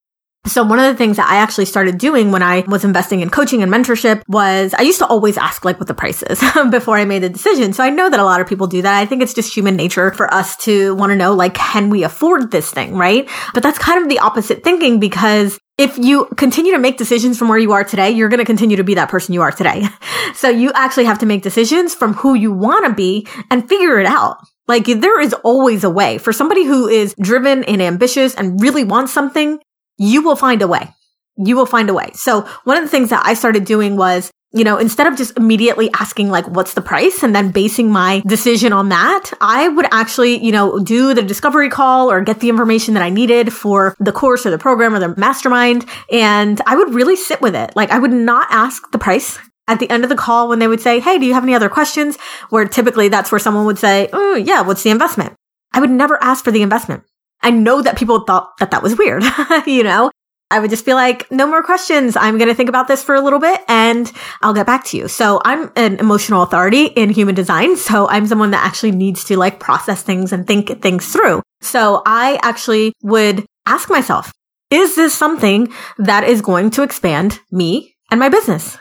So 0.48 0.64
one 0.64 0.80
of 0.80 0.86
the 0.86 0.96
things 0.96 1.18
that 1.18 1.30
I 1.30 1.38
actually 1.38 1.66
started 1.66 1.98
doing 1.98 2.32
when 2.32 2.42
I 2.42 2.62
was 2.68 2.86
investing 2.86 3.20
in 3.20 3.30
coaching 3.30 3.62
and 3.62 3.72
mentorship 3.72 4.24
was 4.28 4.74
I 4.74 4.82
used 4.82 5.00
to 5.00 5.06
always 5.06 5.38
ask 5.38 5.66
like 5.66 5.80
what 5.80 5.88
the 5.88 5.94
price 5.94 6.24
is 6.24 6.40
before 6.72 6.98
I 6.98 7.06
made 7.06 7.24
a 7.24 7.30
decision. 7.30 7.74
So 7.74 7.84
I 7.84 7.90
know 7.90 8.10
that 8.10 8.20
a 8.20 8.24
lot 8.24 8.40
of 8.40 8.48
people 8.48 8.68
do 8.68 8.82
that. 8.82 8.98
I 8.98 9.06
think 9.06 9.22
it's 9.22 9.34
just 9.34 9.54
human 9.54 9.76
nature 9.76 10.12
for 10.12 10.34
us 10.34 10.56
to 10.58 10.96
want 10.96 11.12
to 11.12 11.16
know 11.16 11.34
like, 11.34 11.54
can 11.54 11.90
we 11.90 12.04
afford 12.04 12.52
this 12.52 12.72
thing? 12.72 12.96
Right. 12.96 13.30
But 13.54 13.64
that's 13.64 13.78
kind 13.78 14.02
of 14.02 14.10
the 14.10 14.20
opposite 14.20 14.64
thinking 14.64 15.00
because 15.00 15.60
if 15.78 15.98
you 15.98 16.26
continue 16.38 16.72
to 16.72 16.80
make 16.80 16.98
decisions 16.98 17.38
from 17.38 17.50
where 17.50 17.58
you 17.60 17.74
are 17.74 17.84
today, 17.84 18.12
you're 18.12 18.30
going 18.30 18.40
to 18.40 18.46
continue 18.46 18.78
to 18.78 18.84
be 18.84 18.96
that 18.96 19.10
person 19.10 19.34
you 19.34 19.42
are 19.42 19.52
today. 19.52 19.88
so 20.34 20.50
you 20.50 20.72
actually 20.74 21.06
have 21.06 21.20
to 21.20 21.26
make 21.26 21.44
decisions 21.44 21.94
from 21.94 22.14
who 22.14 22.34
you 22.34 22.52
want 22.52 22.86
to 22.86 22.94
be 22.94 23.28
and 23.52 23.68
figure 23.68 24.00
it 24.00 24.08
out. 24.08 24.38
Like 24.68 24.86
there 24.86 25.22
is 25.22 25.34
always 25.34 25.84
a 25.84 25.90
way 25.90 26.18
for 26.18 26.34
somebody 26.34 26.66
who 26.66 26.88
is 26.88 27.16
driven 27.22 27.64
and 27.64 27.82
ambitious 27.82 28.36
and 28.36 28.62
really 28.62 28.84
wants 28.84 29.14
something 29.14 29.60
you 29.98 30.22
will 30.22 30.36
find 30.36 30.62
a 30.62 30.68
way. 30.68 30.94
You 31.38 31.56
will 31.56 31.66
find 31.66 31.90
a 31.90 31.94
way. 31.94 32.12
So 32.14 32.42
one 32.64 32.78
of 32.78 32.84
the 32.84 32.90
things 32.90 33.10
that 33.10 33.26
I 33.26 33.34
started 33.34 33.66
doing 33.66 33.96
was, 33.96 34.32
you 34.54 34.64
know, 34.64 34.78
instead 34.78 35.08
of 35.08 35.18
just 35.18 35.38
immediately 35.38 35.90
asking 36.00 36.30
like, 36.30 36.48
what's 36.48 36.74
the 36.74 36.82
price 36.82 37.22
and 37.22 37.36
then 37.36 37.52
basing 37.52 37.92
my 37.92 38.24
decision 38.26 38.74
on 38.74 38.90
that, 38.90 39.32
I 39.42 39.68
would 39.68 39.86
actually, 39.92 40.44
you 40.44 40.52
know, 40.52 40.80
do 40.80 41.14
the 41.14 41.22
discovery 41.22 41.70
call 41.70 42.10
or 42.10 42.22
get 42.22 42.40
the 42.40 42.50
information 42.50 42.94
that 42.94 43.04
I 43.04 43.10
needed 43.10 43.54
for 43.54 43.96
the 44.00 44.12
course 44.12 44.46
or 44.46 44.50
the 44.50 44.58
program 44.58 44.96
or 44.96 45.00
the 45.00 45.16
mastermind. 45.16 45.86
And 46.12 46.60
I 46.66 46.76
would 46.76 46.94
really 46.94 47.18
sit 47.18 47.42
with 47.42 47.56
it. 47.56 47.76
Like 47.76 47.92
I 47.92 48.00
would 48.00 48.14
not 48.14 48.48
ask 48.50 48.90
the 48.92 48.98
price 48.98 49.38
at 49.68 49.80
the 49.80 49.90
end 49.90 50.04
of 50.04 50.10
the 50.10 50.16
call 50.16 50.48
when 50.48 50.60
they 50.60 50.68
would 50.68 50.82
say, 50.82 51.00
Hey, 51.00 51.20
do 51.20 51.26
you 51.26 51.34
have 51.34 51.44
any 51.44 51.54
other 51.54 51.70
questions? 51.70 52.18
Where 52.50 52.66
typically 52.68 53.10
that's 53.10 53.32
where 53.32 53.40
someone 53.40 53.66
would 53.66 53.78
say, 53.78 54.10
Oh, 54.14 54.36
yeah, 54.36 54.62
what's 54.62 54.84
the 54.84 54.90
investment? 54.90 55.36
I 55.74 55.82
would 55.82 55.92
never 55.92 56.18
ask 56.24 56.44
for 56.44 56.52
the 56.52 56.62
investment. 56.62 57.04
I 57.42 57.52
know 57.52 57.82
that 57.82 57.98
people 57.98 58.22
thought 58.22 58.58
that 58.60 58.72
that 58.72 58.84
was 58.84 58.98
weird, 58.98 59.24
you 59.66 59.84
know? 59.84 60.12
I 60.50 60.60
would 60.60 60.70
just 60.70 60.86
be 60.86 60.94
like, 60.94 61.30
no 61.30 61.46
more 61.46 61.62
questions. 61.62 62.16
I'm 62.16 62.38
going 62.38 62.48
to 62.48 62.56
think 62.56 62.70
about 62.70 62.88
this 62.88 63.04
for 63.04 63.16
a 63.16 63.22
little 63.22 63.40
bit 63.40 63.60
and 63.68 64.10
I'll 64.42 64.54
get 64.54 64.66
back 64.66 64.86
to 64.86 64.98
you. 64.98 65.10
So 65.10 65.42
I'm 65.44 65.72
an 65.76 66.00
emotional 66.00 66.42
authority 66.42 66.86
in 66.86 67.10
human 67.10 67.36
design. 67.36 67.76
So 67.76 68.08
I'm 68.08 68.28
someone 68.28 68.52
that 68.52 68.66
actually 68.66 68.92
needs 68.92 69.26
to 69.26 69.38
like 69.38 69.60
process 69.60 70.04
things 70.04 70.32
and 70.32 70.48
think 70.48 70.82
things 70.82 71.12
through. 71.12 71.42
So 71.62 72.02
I 72.06 72.40
actually 72.44 72.94
would 73.04 73.46
ask 73.66 73.90
myself, 73.90 74.32
is 74.70 74.96
this 74.96 75.14
something 75.14 75.74
that 75.98 76.24
is 76.24 76.42
going 76.42 76.72
to 76.72 76.84
expand 76.84 77.40
me 77.52 77.96
and 78.10 78.20
my 78.20 78.30
business? 78.30 78.78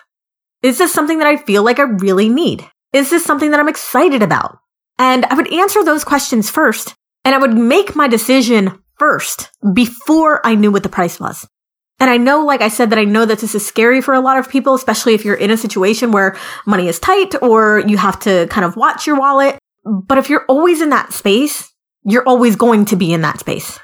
Is 0.63 0.79
this 0.79 0.93
something 0.93 1.19
that 1.19 1.27
I 1.27 1.37
feel 1.37 1.65
like 1.65 1.81
I 1.81 1.85
really 1.85 2.29
need? 2.29 2.65
Is 2.93 3.11
this 3.11 3.25
something 3.25 3.51
that 3.51 3.61
I'm 3.61 3.69
excited 3.69 4.23
about? 4.23 4.59
And 4.99 5.25
I 5.27 5.35
would 5.35 5.53
answer 5.53 5.85
those 5.85 6.05
questions 6.05 6.49
first 6.49 6.95
and 7.27 7.35
I 7.35 7.39
would 7.39 7.59
make 7.59 7.97
my 7.97 8.07
decision 8.07 8.79
first 9.01 9.51
before 9.75 10.47
I 10.47 10.55
knew 10.55 10.71
what 10.71 10.85
the 10.85 10.89
price 10.89 11.19
was. 11.19 11.47
And 11.99 12.09
I 12.09 12.19
know, 12.19 12.45
like 12.45 12.61
I 12.61 12.69
said, 12.69 12.91
that 12.91 13.01
I 13.01 13.05
know 13.05 13.25
that 13.25 13.41
this 13.41 13.55
is 13.55 13.67
scary 13.67 14.01
for 14.01 14.15
a 14.15 14.21
lot 14.21 14.39
of 14.39 14.49
people, 14.49 14.75
especially 14.75 15.15
if 15.15 15.25
you're 15.25 15.35
in 15.35 15.51
a 15.51 15.57
situation 15.57 16.13
where 16.13 16.37
money 16.67 16.87
is 16.87 17.01
tight 17.01 17.35
or 17.43 17.83
you 17.85 17.97
have 17.97 18.21
to 18.21 18.47
kind 18.47 18.65
of 18.65 18.77
watch 18.77 19.09
your 19.09 19.19
wallet. 19.19 19.59
But 19.85 20.19
if 20.19 20.31
you're 20.31 20.45
always 20.49 20.81
in 20.81 20.91
that 20.91 21.13
space, 21.13 21.73
you're 22.05 22.29
always 22.29 22.55
going 22.55 22.85
to 22.87 22.97
be 22.97 23.13
in 23.13 23.23
that 23.23 23.41
space. 23.41 23.77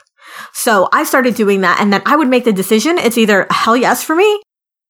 So 0.53 0.89
I 0.93 1.03
started 1.03 1.35
doing 1.35 1.63
that 1.63 1.81
and 1.81 1.93
then 1.93 2.03
I 2.07 2.15
would 2.15 2.29
make 2.29 2.45
the 2.45 2.53
decision. 2.53 2.97
It's 2.97 3.19
either 3.19 3.49
hell 3.51 3.77
yes 3.77 4.05
for 4.05 4.15
me 4.15 4.41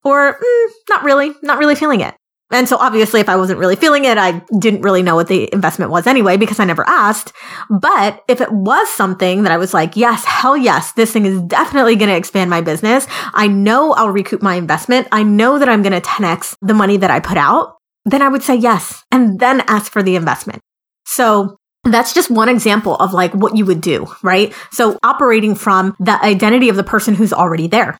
or 0.04 0.34
mm, 0.34 0.70
not 0.90 1.04
really, 1.04 1.32
not 1.42 1.58
really 1.58 1.74
feeling 1.74 2.02
it. 2.02 2.14
And 2.52 2.68
so 2.68 2.76
obviously, 2.76 3.20
if 3.20 3.28
I 3.28 3.36
wasn't 3.36 3.58
really 3.58 3.76
feeling 3.76 4.04
it, 4.04 4.18
I 4.18 4.42
didn't 4.58 4.82
really 4.82 5.02
know 5.02 5.14
what 5.14 5.28
the 5.28 5.52
investment 5.52 5.90
was 5.90 6.06
anyway, 6.06 6.36
because 6.36 6.60
I 6.60 6.64
never 6.64 6.86
asked. 6.86 7.32
But 7.70 8.22
if 8.28 8.40
it 8.40 8.52
was 8.52 8.88
something 8.90 9.42
that 9.42 9.52
I 9.52 9.56
was 9.56 9.74
like, 9.74 9.96
yes, 9.96 10.24
hell 10.24 10.56
yes, 10.56 10.92
this 10.92 11.12
thing 11.12 11.26
is 11.26 11.40
definitely 11.42 11.96
going 11.96 12.10
to 12.10 12.16
expand 12.16 12.50
my 12.50 12.60
business. 12.60 13.06
I 13.34 13.48
know 13.48 13.92
I'll 13.94 14.10
recoup 14.10 14.42
my 14.42 14.54
investment. 14.54 15.08
I 15.10 15.22
know 15.22 15.58
that 15.58 15.68
I'm 15.68 15.82
going 15.82 16.00
to 16.00 16.00
10x 16.00 16.56
the 16.60 16.74
money 16.74 16.98
that 16.98 17.10
I 17.10 17.20
put 17.20 17.38
out. 17.38 17.76
Then 18.04 18.22
I 18.22 18.28
would 18.28 18.42
say 18.42 18.56
yes 18.56 19.04
and 19.10 19.38
then 19.38 19.62
ask 19.62 19.90
for 19.90 20.02
the 20.02 20.16
investment. 20.16 20.60
So 21.06 21.56
that's 21.84 22.14
just 22.14 22.30
one 22.30 22.48
example 22.48 22.94
of 22.96 23.12
like 23.12 23.32
what 23.34 23.56
you 23.56 23.64
would 23.66 23.80
do, 23.80 24.06
right? 24.22 24.54
So 24.70 24.98
operating 25.02 25.54
from 25.54 25.96
the 25.98 26.22
identity 26.22 26.68
of 26.68 26.76
the 26.76 26.84
person 26.84 27.14
who's 27.14 27.32
already 27.32 27.66
there 27.66 27.98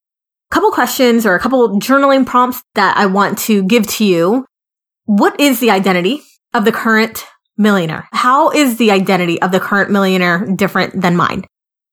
couple 0.52 0.70
questions 0.70 1.24
or 1.24 1.34
a 1.34 1.40
couple 1.40 1.80
journaling 1.80 2.26
prompts 2.26 2.62
that 2.74 2.96
I 2.96 3.06
want 3.06 3.38
to 3.38 3.64
give 3.64 3.86
to 3.86 4.04
you. 4.04 4.44
What 5.06 5.40
is 5.40 5.60
the 5.60 5.70
identity 5.70 6.22
of 6.52 6.66
the 6.66 6.72
current 6.72 7.24
millionaire? 7.56 8.06
How 8.12 8.50
is 8.50 8.76
the 8.76 8.90
identity 8.90 9.40
of 9.40 9.50
the 9.50 9.60
current 9.60 9.90
millionaire 9.90 10.46
different 10.54 11.00
than 11.00 11.16
mine? 11.16 11.44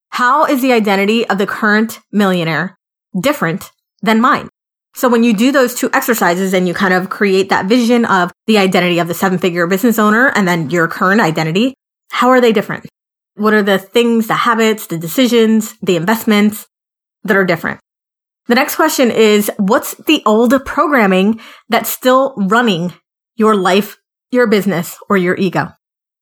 How 0.10 0.46
is 0.46 0.62
the 0.62 0.74
identity 0.74 1.28
of 1.30 1.38
the 1.38 1.48
current 1.48 2.00
millionaire 2.12 2.78
different 3.18 3.72
than 4.02 4.20
mine? 4.20 4.50
So 4.94 5.08
when 5.08 5.24
you 5.24 5.34
do 5.34 5.54
those 5.54 5.74
two 5.74 5.90
exercises 5.94 6.54
and 6.54 6.68
you 6.68 6.74
kind 6.74 6.94
of 6.94 7.10
create 7.10 7.50
that 7.50 7.68
vision 7.68 8.04
of 8.04 8.30
the 8.46 8.58
identity 8.58 9.00
of 9.00 9.08
the 9.08 9.14
seven 9.14 9.38
figure 9.38 9.68
business 9.68 9.98
owner 9.98 10.34
and 10.36 10.46
then 10.46 10.70
your 10.70 10.90
current 10.90 11.22
identity, 11.22 11.76
how 12.12 12.28
are 12.28 12.42
they 12.42 12.52
different? 12.52 12.88
What 13.36 13.54
are 13.54 13.64
the 13.64 13.80
things, 13.80 14.28
the 14.28 14.34
habits, 14.34 14.88
the 14.88 14.98
decisions, 14.98 15.76
the 15.82 15.96
investments 15.96 16.68
that 17.24 17.38
are 17.38 17.46
different? 17.46 17.80
The 18.50 18.56
next 18.56 18.76
question 18.76 19.12
is, 19.12 19.52
what's 19.58 19.94
the 19.94 20.24
old 20.26 20.54
programming 20.66 21.40
that's 21.70 21.90
still 21.90 22.34
running 22.36 22.92
your 23.36 23.56
life, 23.56 23.98
your 24.32 24.48
business, 24.48 24.98
or 25.08 25.18
your 25.18 25.38
ego? 25.38 25.70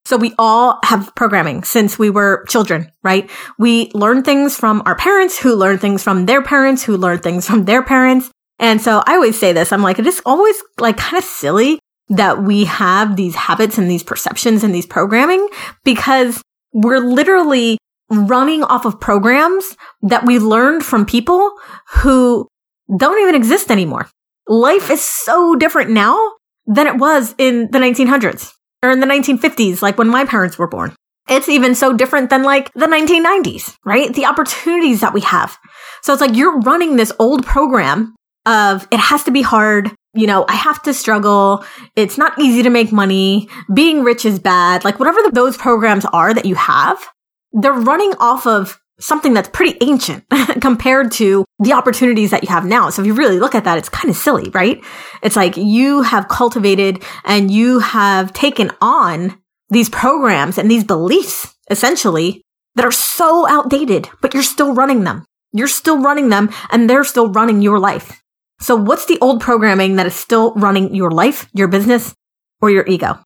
So 0.04 0.18
we 0.18 0.34
all 0.38 0.80
have 0.84 1.16
programming 1.16 1.64
since 1.64 1.98
we 1.98 2.10
were 2.10 2.46
children, 2.50 2.92
right? 3.02 3.30
We 3.58 3.92
learn 3.94 4.24
things 4.24 4.58
from 4.58 4.84
our 4.86 4.96
parents 4.96 5.40
who 5.40 5.56
learn 5.56 5.78
things 5.78 6.04
from 6.04 6.26
their 6.26 6.42
parents 6.42 6.84
who 6.84 6.98
learn 6.98 7.20
things 7.20 7.48
from 7.48 7.64
their 7.64 7.82
parents. 7.82 8.30
And 8.60 8.82
so 8.82 9.02
I 9.08 9.14
always 9.16 9.40
say 9.40 9.54
this, 9.54 9.72
I'm 9.72 9.82
like, 9.82 9.98
it 9.98 10.08
is 10.08 10.22
always 10.26 10.56
like 10.80 10.98
kind 10.98 11.18
of 11.18 11.24
silly 11.24 11.80
that 12.10 12.44
we 12.44 12.66
have 12.66 13.16
these 13.16 13.36
habits 13.36 13.78
and 13.78 13.90
these 13.90 14.04
perceptions 14.04 14.66
and 14.66 14.76
these 14.76 14.86
programming 14.86 15.48
because 15.86 16.42
we're 16.74 17.00
literally 17.00 17.78
running 18.10 18.64
off 18.64 18.86
of 18.86 19.00
programs 19.00 19.76
that 20.02 20.26
we 20.26 20.40
learned 20.40 20.84
from 20.84 21.06
people 21.06 21.52
who 21.90 22.48
don't 22.96 23.22
even 23.22 23.36
exist 23.36 23.70
anymore. 23.70 24.10
Life 24.48 24.90
is 24.90 25.02
so 25.02 25.56
different 25.56 25.92
now 25.92 26.34
than 26.66 26.88
it 26.88 26.98
was 26.98 27.36
in 27.38 27.70
the 27.72 27.80
1900s 27.80 28.54
or 28.84 28.92
in 28.92 29.00
the 29.00 29.08
1950s, 29.08 29.82
like 29.82 29.98
when 29.98 30.08
my 30.08 30.26
parents 30.26 30.58
were 30.58 30.68
born. 30.68 30.96
It's 31.30 31.50
even 31.50 31.76
so 31.76 31.94
different 31.94 32.30
than 32.30 32.44
like 32.44 32.72
the 32.74 32.86
1990s, 32.86 33.76
right? 33.86 34.14
The 34.14 34.26
opportunities 34.26 35.02
that 35.02 35.14
we 35.14 35.22
have. 35.22 35.58
So 36.02 36.14
it's 36.14 36.22
like 36.22 36.36
you're 36.36 36.60
running 36.60 36.96
this 36.96 37.12
old 37.20 37.46
program 37.46 38.16
of 38.46 38.88
it 38.92 39.00
has 39.00 39.24
to 39.26 39.32
be 39.32 39.42
hard. 39.42 39.92
You 40.14 40.26
know, 40.26 40.46
I 40.48 40.56
have 40.56 40.82
to 40.84 40.94
struggle. 40.94 41.66
It's 41.98 42.18
not 42.18 42.40
easy 42.40 42.64
to 42.64 42.70
make 42.70 42.94
money. 42.94 43.50
Being 43.74 44.04
rich 44.04 44.24
is 44.24 44.40
bad. 44.40 44.86
Like 44.86 45.00
whatever 45.00 45.20
those 45.32 45.58
programs 45.58 46.06
are 46.06 46.34
that 46.34 46.46
you 46.46 46.56
have, 46.56 47.06
they're 47.54 47.74
running 47.74 48.14
off 48.20 48.46
of 48.46 48.80
something 49.00 49.34
that's 49.34 49.50
pretty 49.50 49.78
ancient 49.82 50.24
compared 50.62 51.12
to 51.14 51.46
the 51.60 51.74
opportunities 51.74 52.32
that 52.32 52.44
you 52.44 52.50
have 52.50 52.66
now. 52.66 52.90
So 52.90 53.02
if 53.02 53.06
you 53.08 53.14
really 53.14 53.40
look 53.40 53.56
at 53.56 53.64
that, 53.66 53.78
it's 53.78 53.90
kind 53.90 54.10
of 54.10 54.16
silly, 54.16 54.50
right? 54.52 54.84
It's 55.22 55.36
like 55.36 55.58
you 55.58 56.02
have 56.02 56.28
cultivated 56.28 57.04
and 57.24 57.52
you 57.52 57.80
have 57.80 58.34
taken 58.34 58.72
on 58.82 59.38
these 59.70 59.90
programs 59.90 60.58
and 60.58 60.72
these 60.72 60.84
beliefs 60.84 61.56
essentially 61.70 62.42
that 62.76 62.86
are 62.86 62.92
so 62.92 63.48
outdated, 63.48 64.10
but 64.22 64.34
you're 64.34 64.44
still 64.44 64.74
running 64.74 65.04
them. 65.04 65.26
You're 65.52 65.68
still 65.68 66.02
running 66.02 66.30
them 66.30 66.50
and 66.72 66.90
they're 66.90 67.04
still 67.04 67.32
running 67.32 67.62
your 67.62 67.80
life. 67.80 68.22
So 68.60 68.76
what's 68.76 69.06
the 69.06 69.20
old 69.20 69.42
programming 69.42 69.98
that 69.98 70.08
is 70.08 70.16
still 70.16 70.54
running 70.56 70.96
your 70.96 71.12
life, 71.12 71.48
your 71.54 71.68
business, 71.68 72.16
or 72.62 72.72
your 72.72 72.86
ego? 72.88 73.20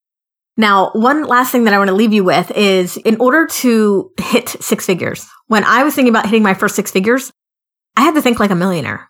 Now, 0.57 0.91
one 0.93 1.23
last 1.23 1.51
thing 1.51 1.63
that 1.63 1.73
I 1.73 1.77
want 1.77 1.89
to 1.89 1.95
leave 1.95 2.13
you 2.13 2.23
with 2.23 2.51
is 2.51 2.97
in 2.97 3.19
order 3.19 3.47
to 3.47 4.11
hit 4.19 4.49
six 4.49 4.85
figures, 4.85 5.25
when 5.47 5.63
I 5.63 5.83
was 5.83 5.95
thinking 5.95 6.11
about 6.11 6.25
hitting 6.25 6.43
my 6.43 6.53
first 6.53 6.75
six 6.75 6.91
figures, 6.91 7.31
I 7.95 8.01
had 8.01 8.15
to 8.15 8.21
think 8.21 8.39
like 8.39 8.51
a 8.51 8.55
millionaire. 8.55 9.09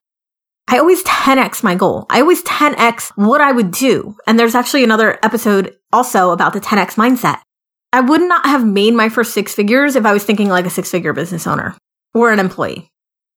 I 0.67 0.77
always 0.77 1.03
10x 1.03 1.63
my 1.63 1.75
goal. 1.75 2.05
I 2.10 2.21
always 2.21 2.43
10x 2.43 3.12
what 3.15 3.41
I 3.41 3.51
would 3.51 3.71
do. 3.71 4.15
And 4.25 4.39
there's 4.39 4.55
actually 4.55 4.83
another 4.83 5.19
episode 5.24 5.75
also 5.91 6.31
about 6.31 6.53
the 6.53 6.62
10x 6.62 6.95
mindset. 6.95 7.41
I 7.91 8.00
would 8.00 8.21
not 8.21 8.45
have 8.45 8.65
made 8.65 8.93
my 8.93 9.10
first 9.10 9.33
six 9.33 9.53
figures 9.53 9.95
if 9.95 10.05
I 10.05 10.13
was 10.13 10.24
thinking 10.24 10.48
like 10.48 10.65
a 10.65 10.69
six 10.69 10.89
figure 10.89 11.12
business 11.12 11.45
owner 11.45 11.75
or 12.13 12.31
an 12.31 12.39
employee. 12.39 12.89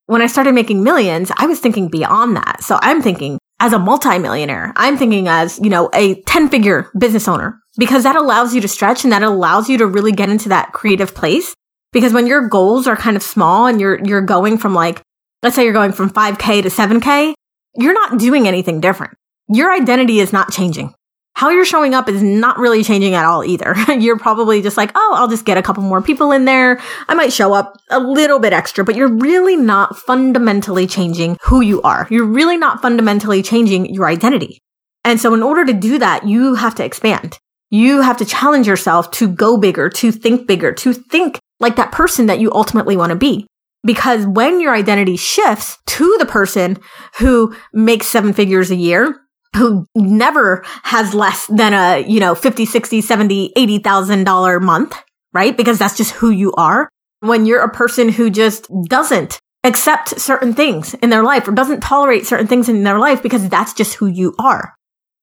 When 0.06 0.22
I 0.22 0.26
started 0.26 0.54
making 0.54 0.84
millions, 0.84 1.32
I 1.36 1.46
was 1.46 1.58
thinking 1.58 1.88
beyond 1.88 2.36
that. 2.36 2.62
So 2.62 2.78
I'm 2.80 3.02
thinking 3.02 3.38
as 3.58 3.72
a 3.72 3.78
multimillionaire, 3.78 4.72
I'm 4.76 4.96
thinking 4.96 5.26
as, 5.26 5.58
you 5.60 5.70
know, 5.70 5.90
a 5.92 6.20
10 6.22 6.50
figure 6.50 6.90
business 6.96 7.26
owner 7.26 7.60
because 7.76 8.04
that 8.04 8.16
allows 8.16 8.54
you 8.54 8.60
to 8.60 8.68
stretch 8.68 9.04
and 9.04 9.12
that 9.12 9.22
allows 9.22 9.68
you 9.68 9.78
to 9.78 9.86
really 9.86 10.12
get 10.12 10.28
into 10.28 10.48
that 10.50 10.72
creative 10.72 11.14
place. 11.14 11.54
Because 11.92 12.12
when 12.12 12.26
your 12.26 12.48
goals 12.48 12.86
are 12.86 12.96
kind 12.96 13.16
of 13.16 13.22
small 13.22 13.66
and 13.66 13.80
you're, 13.80 14.04
you're 14.04 14.20
going 14.20 14.58
from 14.58 14.74
like, 14.74 15.00
let's 15.42 15.54
say 15.56 15.64
you're 15.64 15.72
going 15.72 15.92
from 15.92 16.10
5K 16.10 16.62
to 16.62 16.68
7K, 16.68 17.34
you're 17.76 17.92
not 17.92 18.18
doing 18.18 18.48
anything 18.48 18.80
different. 18.80 19.14
Your 19.48 19.72
identity 19.72 20.20
is 20.20 20.32
not 20.32 20.52
changing. 20.52 20.94
How 21.34 21.50
you're 21.50 21.64
showing 21.64 21.94
up 21.94 22.08
is 22.08 22.22
not 22.22 22.58
really 22.58 22.84
changing 22.84 23.14
at 23.14 23.24
all 23.24 23.44
either. 23.44 23.74
you're 23.98 24.18
probably 24.18 24.62
just 24.62 24.76
like, 24.76 24.92
oh, 24.94 25.14
I'll 25.16 25.28
just 25.28 25.44
get 25.44 25.58
a 25.58 25.62
couple 25.62 25.82
more 25.82 26.00
people 26.00 26.30
in 26.30 26.44
there. 26.44 26.80
I 27.08 27.14
might 27.14 27.32
show 27.32 27.52
up 27.52 27.76
a 27.90 27.98
little 27.98 28.38
bit 28.38 28.52
extra, 28.52 28.84
but 28.84 28.94
you're 28.94 29.08
really 29.08 29.56
not 29.56 29.96
fundamentally 29.96 30.86
changing 30.86 31.36
who 31.42 31.60
you 31.60 31.82
are. 31.82 32.06
You're 32.08 32.26
really 32.26 32.56
not 32.56 32.80
fundamentally 32.80 33.42
changing 33.42 33.92
your 33.92 34.06
identity. 34.06 34.60
And 35.04 35.20
so 35.20 35.34
in 35.34 35.42
order 35.42 35.64
to 35.64 35.72
do 35.72 35.98
that, 35.98 36.26
you 36.26 36.54
have 36.54 36.76
to 36.76 36.84
expand. 36.84 37.38
You 37.74 38.02
have 38.02 38.18
to 38.18 38.24
challenge 38.24 38.68
yourself 38.68 39.10
to 39.18 39.26
go 39.26 39.56
bigger, 39.56 39.90
to 39.90 40.12
think 40.12 40.46
bigger, 40.46 40.72
to 40.74 40.92
think 40.92 41.40
like 41.58 41.74
that 41.74 41.90
person 41.90 42.26
that 42.26 42.38
you 42.38 42.52
ultimately 42.52 42.96
want 42.96 43.10
to 43.10 43.16
be. 43.16 43.48
Because 43.84 44.24
when 44.24 44.60
your 44.60 44.72
identity 44.72 45.16
shifts 45.16 45.76
to 45.86 46.14
the 46.20 46.24
person 46.24 46.78
who 47.18 47.52
makes 47.72 48.06
seven 48.06 48.32
figures 48.32 48.70
a 48.70 48.76
year, 48.76 49.20
who 49.56 49.88
never 49.96 50.62
has 50.84 51.14
less 51.14 51.48
than 51.48 51.74
a, 51.74 52.06
you 52.06 52.20
know, 52.20 52.36
50, 52.36 52.64
60, 52.64 53.00
70, 53.00 53.52
80,000 53.56 54.22
dollar 54.22 54.60
month, 54.60 54.96
right? 55.32 55.56
Because 55.56 55.76
that's 55.76 55.96
just 55.96 56.12
who 56.12 56.30
you 56.30 56.52
are. 56.52 56.88
When 57.22 57.44
you're 57.44 57.64
a 57.64 57.68
person 57.68 58.08
who 58.08 58.30
just 58.30 58.68
doesn't 58.84 59.40
accept 59.64 60.20
certain 60.20 60.54
things 60.54 60.94
in 60.94 61.10
their 61.10 61.24
life 61.24 61.48
or 61.48 61.50
doesn't 61.50 61.80
tolerate 61.80 62.24
certain 62.24 62.46
things 62.46 62.68
in 62.68 62.84
their 62.84 63.00
life 63.00 63.20
because 63.20 63.48
that's 63.48 63.74
just 63.74 63.94
who 63.94 64.06
you 64.06 64.32
are. 64.38 64.76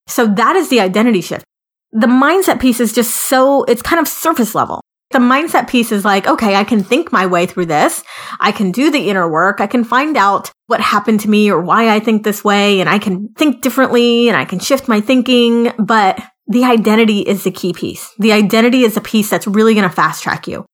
So 0.08 0.27
that 0.27 0.58
is 0.58 0.67
the 0.67 0.81
identity 0.81 1.22
shift 1.22 1.46
the 1.91 2.07
mindset 2.07 2.60
piece 2.60 2.79
is 2.79 2.93
just 2.93 3.29
so, 3.29 3.63
it's 3.63 3.81
kind 3.81 4.00
of 4.00 4.07
surface 4.07 4.55
level. 4.55 4.81
The 5.12 5.19
mindset 5.19 5.67
piece 5.67 5.91
is 5.91 6.05
like, 6.05 6.25
okay, 6.25 6.55
I 6.55 6.63
can 6.63 6.83
think 6.83 7.12
my 7.12 7.25
way 7.25 7.45
through 7.45 7.65
this. 7.65 8.01
I 8.39 8.53
can 8.53 8.71
do 8.71 8.89
the 8.89 9.10
inner 9.10 9.29
work. 9.29 9.60
I 9.60 9.67
can 9.67 9.83
find 9.83 10.15
out 10.15 10.51
what 10.67 10.79
happened 10.79 11.19
to 11.21 11.29
me 11.29 11.51
or 11.51 11.60
why 11.60 11.93
I 11.93 12.00
think 12.00 12.24
this 12.24 12.45
way 12.45 12.79
and 12.79 12.89
I 12.89 12.98
can 12.98 13.27
think 13.33 13.62
differently 13.62 14.29
and 14.29 14.38
I 14.38 14.45
can 14.45 14.60
shift 14.60 14.88
my 14.88 15.01
thinking. 15.01 15.74
But 15.77 16.21
the 16.48 16.63
identity 16.63 17.19
is 17.19 17.43
the 17.43 17.51
key 17.51 17.74
piece. 17.74 18.10
The 18.19 18.31
identity 18.31 18.83
is 18.83 18.95
the 18.95 19.01
piece 19.01 19.29
that's 19.29 19.48
really 19.48 19.74
going 19.74 19.88
to 19.88 19.93
fast 19.93 20.24
track 20.24 20.48
you 20.48 20.65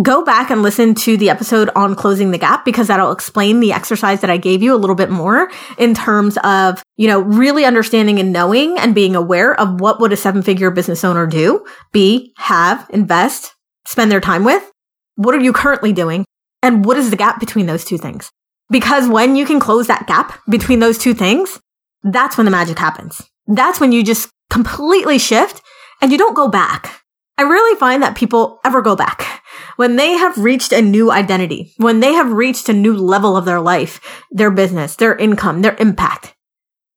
go 0.00 0.24
back 0.24 0.50
and 0.50 0.62
listen 0.62 0.94
to 0.94 1.18
the 1.18 1.28
episode 1.28 1.68
on 1.76 1.94
closing 1.94 2.30
the 2.30 2.38
gap 2.38 2.64
because 2.64 2.88
that'll 2.88 3.12
explain 3.12 3.60
the 3.60 3.72
exercise 3.72 4.22
that 4.22 4.30
I 4.30 4.38
gave 4.38 4.62
you 4.62 4.74
a 4.74 4.78
little 4.78 4.96
bit 4.96 5.10
more 5.10 5.50
in 5.76 5.94
terms 5.94 6.38
of, 6.38 6.82
you 6.96 7.08
know, 7.08 7.20
really 7.20 7.66
understanding 7.66 8.18
and 8.18 8.32
knowing 8.32 8.78
and 8.78 8.94
being 8.94 9.14
aware 9.14 9.58
of 9.60 9.80
what 9.80 10.00
would 10.00 10.12
a 10.12 10.16
seven 10.16 10.42
figure 10.42 10.70
business 10.70 11.04
owner 11.04 11.26
do, 11.26 11.66
be, 11.92 12.32
have, 12.38 12.88
invest, 12.90 13.54
spend 13.84 14.10
their 14.10 14.20
time 14.20 14.44
with. 14.44 14.70
What 15.16 15.34
are 15.34 15.40
you 15.40 15.52
currently 15.52 15.92
doing? 15.92 16.24
And 16.62 16.86
what 16.86 16.96
is 16.96 17.10
the 17.10 17.16
gap 17.16 17.38
between 17.38 17.66
those 17.66 17.84
two 17.84 17.98
things? 17.98 18.30
Because 18.70 19.08
when 19.08 19.36
you 19.36 19.44
can 19.44 19.60
close 19.60 19.88
that 19.88 20.06
gap 20.06 20.40
between 20.48 20.78
those 20.78 20.96
two 20.96 21.12
things, 21.12 21.60
that's 22.02 22.38
when 22.38 22.46
the 22.46 22.50
magic 22.50 22.78
happens. 22.78 23.20
That's 23.46 23.78
when 23.78 23.92
you 23.92 24.02
just 24.02 24.30
completely 24.48 25.18
shift 25.18 25.60
and 26.00 26.10
you 26.10 26.16
don't 26.16 26.34
go 26.34 26.48
back. 26.48 27.02
I 27.36 27.42
really 27.42 27.78
find 27.78 28.02
that 28.02 28.16
people 28.16 28.60
ever 28.64 28.80
go 28.80 28.96
back 28.96 29.31
when 29.76 29.96
they 29.96 30.12
have 30.12 30.36
reached 30.38 30.72
a 30.72 30.82
new 30.82 31.10
identity, 31.10 31.72
when 31.76 32.00
they 32.00 32.12
have 32.12 32.32
reached 32.32 32.68
a 32.68 32.72
new 32.72 32.96
level 32.96 33.36
of 33.36 33.44
their 33.44 33.60
life, 33.60 34.00
their 34.30 34.50
business, 34.50 34.96
their 34.96 35.16
income, 35.16 35.62
their 35.62 35.76
impact, 35.78 36.34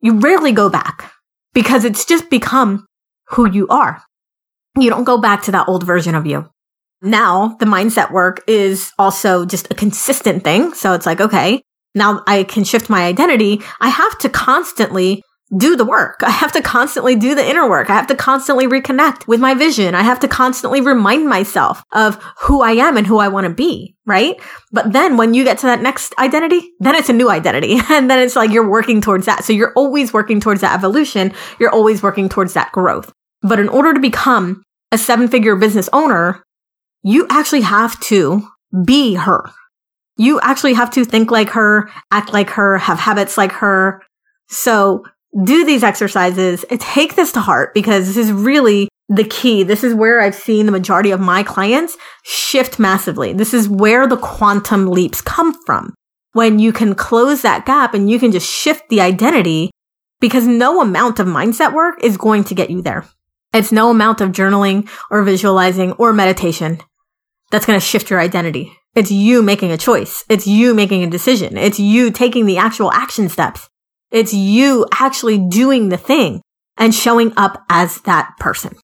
you 0.02 0.20
rarely 0.20 0.52
go 0.52 0.70
back 0.70 1.12
because 1.54 1.86
it's 1.86 2.06
just 2.06 2.30
become 2.30 2.86
who 3.30 3.50
you 3.50 3.68
are. 3.70 4.04
You 4.78 4.90
don't 4.90 5.06
go 5.06 5.18
back 5.18 5.44
to 5.44 5.52
that 5.52 5.68
old 5.68 5.84
version 5.86 6.16
of 6.16 6.26
you. 6.26 6.50
Now 7.02 7.56
the 7.60 7.66
mindset 7.66 8.12
work 8.12 8.44
is 8.48 8.92
also 8.98 9.46
just 9.46 9.72
a 9.72 9.76
consistent 9.76 10.44
thing. 10.44 10.74
So 10.74 10.94
it's 10.94 11.06
like, 11.06 11.22
okay, 11.22 11.62
now 11.94 12.24
I 12.28 12.44
can 12.44 12.64
shift 12.64 12.90
my 12.90 13.06
identity. 13.06 13.62
I 13.80 13.90
have 13.90 14.18
to 14.20 14.30
constantly 14.30 15.24
do 15.56 15.76
the 15.76 15.86
work. 15.86 16.22
I 16.24 16.32
have 16.32 16.52
to 16.54 16.62
constantly 16.62 17.16
do 17.16 17.36
the 17.36 17.48
inner 17.48 17.70
work. 17.70 17.90
I 17.90 17.94
have 17.94 18.08
to 18.08 18.16
constantly 18.16 18.66
reconnect 18.66 19.28
with 19.28 19.40
my 19.40 19.54
vision. 19.54 19.94
I 19.94 20.02
have 20.02 20.20
to 20.22 20.28
constantly 20.28 20.82
remind 20.82 21.30
myself 21.30 21.84
of 21.92 22.16
who 22.42 22.62
I 22.62 22.72
am 22.72 22.98
and 22.98 23.06
who 23.06 23.20
I 23.20 23.28
want 23.28 23.46
to 23.46 23.54
be. 23.54 23.96
Right. 24.08 24.40
But 24.72 24.92
then 24.92 25.18
when 25.18 25.34
you 25.34 25.44
get 25.44 25.60
to 25.60 25.68
that 25.68 25.82
next 25.82 26.18
identity, 26.18 26.72
then 26.80 26.96
it's 26.96 27.10
a 27.10 27.14
new 27.14 27.30
identity. 27.30 27.78
And 27.90 28.10
then 28.10 28.20
it's 28.20 28.36
like 28.36 28.52
you're 28.52 28.68
working 28.68 29.00
towards 29.00 29.26
that. 29.26 29.46
So 29.46 29.54
you're 29.54 29.74
always 29.74 30.12
working 30.12 30.42
towards 30.42 30.62
that 30.62 30.74
evolution. 30.74 31.32
You're 31.60 31.72
always 31.72 32.04
working 32.04 32.28
towards 32.28 32.54
that 32.54 32.72
growth. 32.72 33.12
But 33.42 33.60
in 33.60 33.70
order 33.70 33.94
to 33.94 34.00
become 34.00 34.64
a 34.92 34.98
seven 34.98 35.28
figure 35.28 35.56
business 35.56 35.90
owner, 35.94 36.44
you 37.04 37.28
actually 37.30 37.62
have 37.62 38.00
to 38.02 38.48
be 38.84 39.14
her. 39.14 39.50
You 40.18 40.40
actually 40.42 40.74
have 40.74 40.90
to 40.92 41.06
think 41.06 41.32
like 41.32 41.50
her, 41.50 41.90
act 42.12 42.34
like 42.34 42.50
her, 42.52 42.78
have 42.80 43.00
habits 43.00 43.38
like 43.38 43.52
her. 43.54 44.02
So 44.48 45.04
do 45.44 45.66
these 45.66 45.84
exercises, 45.84 46.64
take 46.80 47.16
this 47.16 47.32
to 47.34 47.42
heart 47.42 47.74
because 47.74 48.08
this 48.08 48.18
is 48.18 48.32
really 48.32 48.88
the 49.10 49.24
key. 49.24 49.64
This 49.64 49.84
is 49.84 49.94
where 49.94 50.22
I've 50.22 50.36
seen 50.36 50.66
the 50.66 50.72
majority 50.72 51.12
of 51.12 51.20
my 51.20 51.44
clients 51.44 51.98
shift 52.24 52.80
massively. 52.80 53.34
This 53.34 53.54
is 53.54 53.70
where 53.70 54.08
the 54.08 54.18
quantum 54.18 54.88
leaps 54.88 55.22
come 55.22 55.54
from. 55.66 55.94
When 56.34 56.60
you 56.60 56.74
can 56.74 56.96
close 56.96 57.42
that 57.42 57.66
gap 57.66 57.94
and 57.94 58.10
you 58.10 58.20
can 58.20 58.32
just 58.32 58.50
shift 58.50 58.90
the 58.90 59.02
identity 59.02 59.72
because 60.20 60.48
no 60.48 60.82
amount 60.82 61.20
of 61.20 61.28
mindset 61.28 61.74
work 61.74 62.04
is 62.04 62.18
going 62.18 62.44
to 62.46 62.56
get 62.56 62.70
you 62.70 62.82
there. 62.82 63.06
It's 63.54 63.72
no 63.72 63.90
amount 63.90 64.22
of 64.22 64.32
journaling 64.32 64.90
or 65.10 65.24
visualizing 65.24 65.94
or 65.94 66.12
meditation 66.12 66.80
that's 67.52 67.66
going 67.66 67.80
to 67.80 67.86
shift 67.86 68.10
your 68.10 68.20
identity. 68.20 68.74
It's 68.96 69.12
you 69.12 69.44
making 69.44 69.72
a 69.72 69.78
choice. 69.78 70.26
It's 70.30 70.48
you 70.48 70.74
making 70.74 71.04
a 71.04 71.10
decision. 71.10 71.58
It's 71.58 71.80
you 71.80 72.12
taking 72.12 72.46
the 72.46 72.58
actual 72.58 72.92
action 72.92 73.30
steps. 73.30 73.70
It's 74.16 74.34
you 74.34 74.86
actually 74.94 75.38
doing 75.38 75.90
the 75.90 75.98
thing 75.98 76.42
and 76.78 76.96
showing 76.96 77.34
up 77.36 77.66
as 77.70 78.00
that 78.04 78.34
person. 78.40 78.78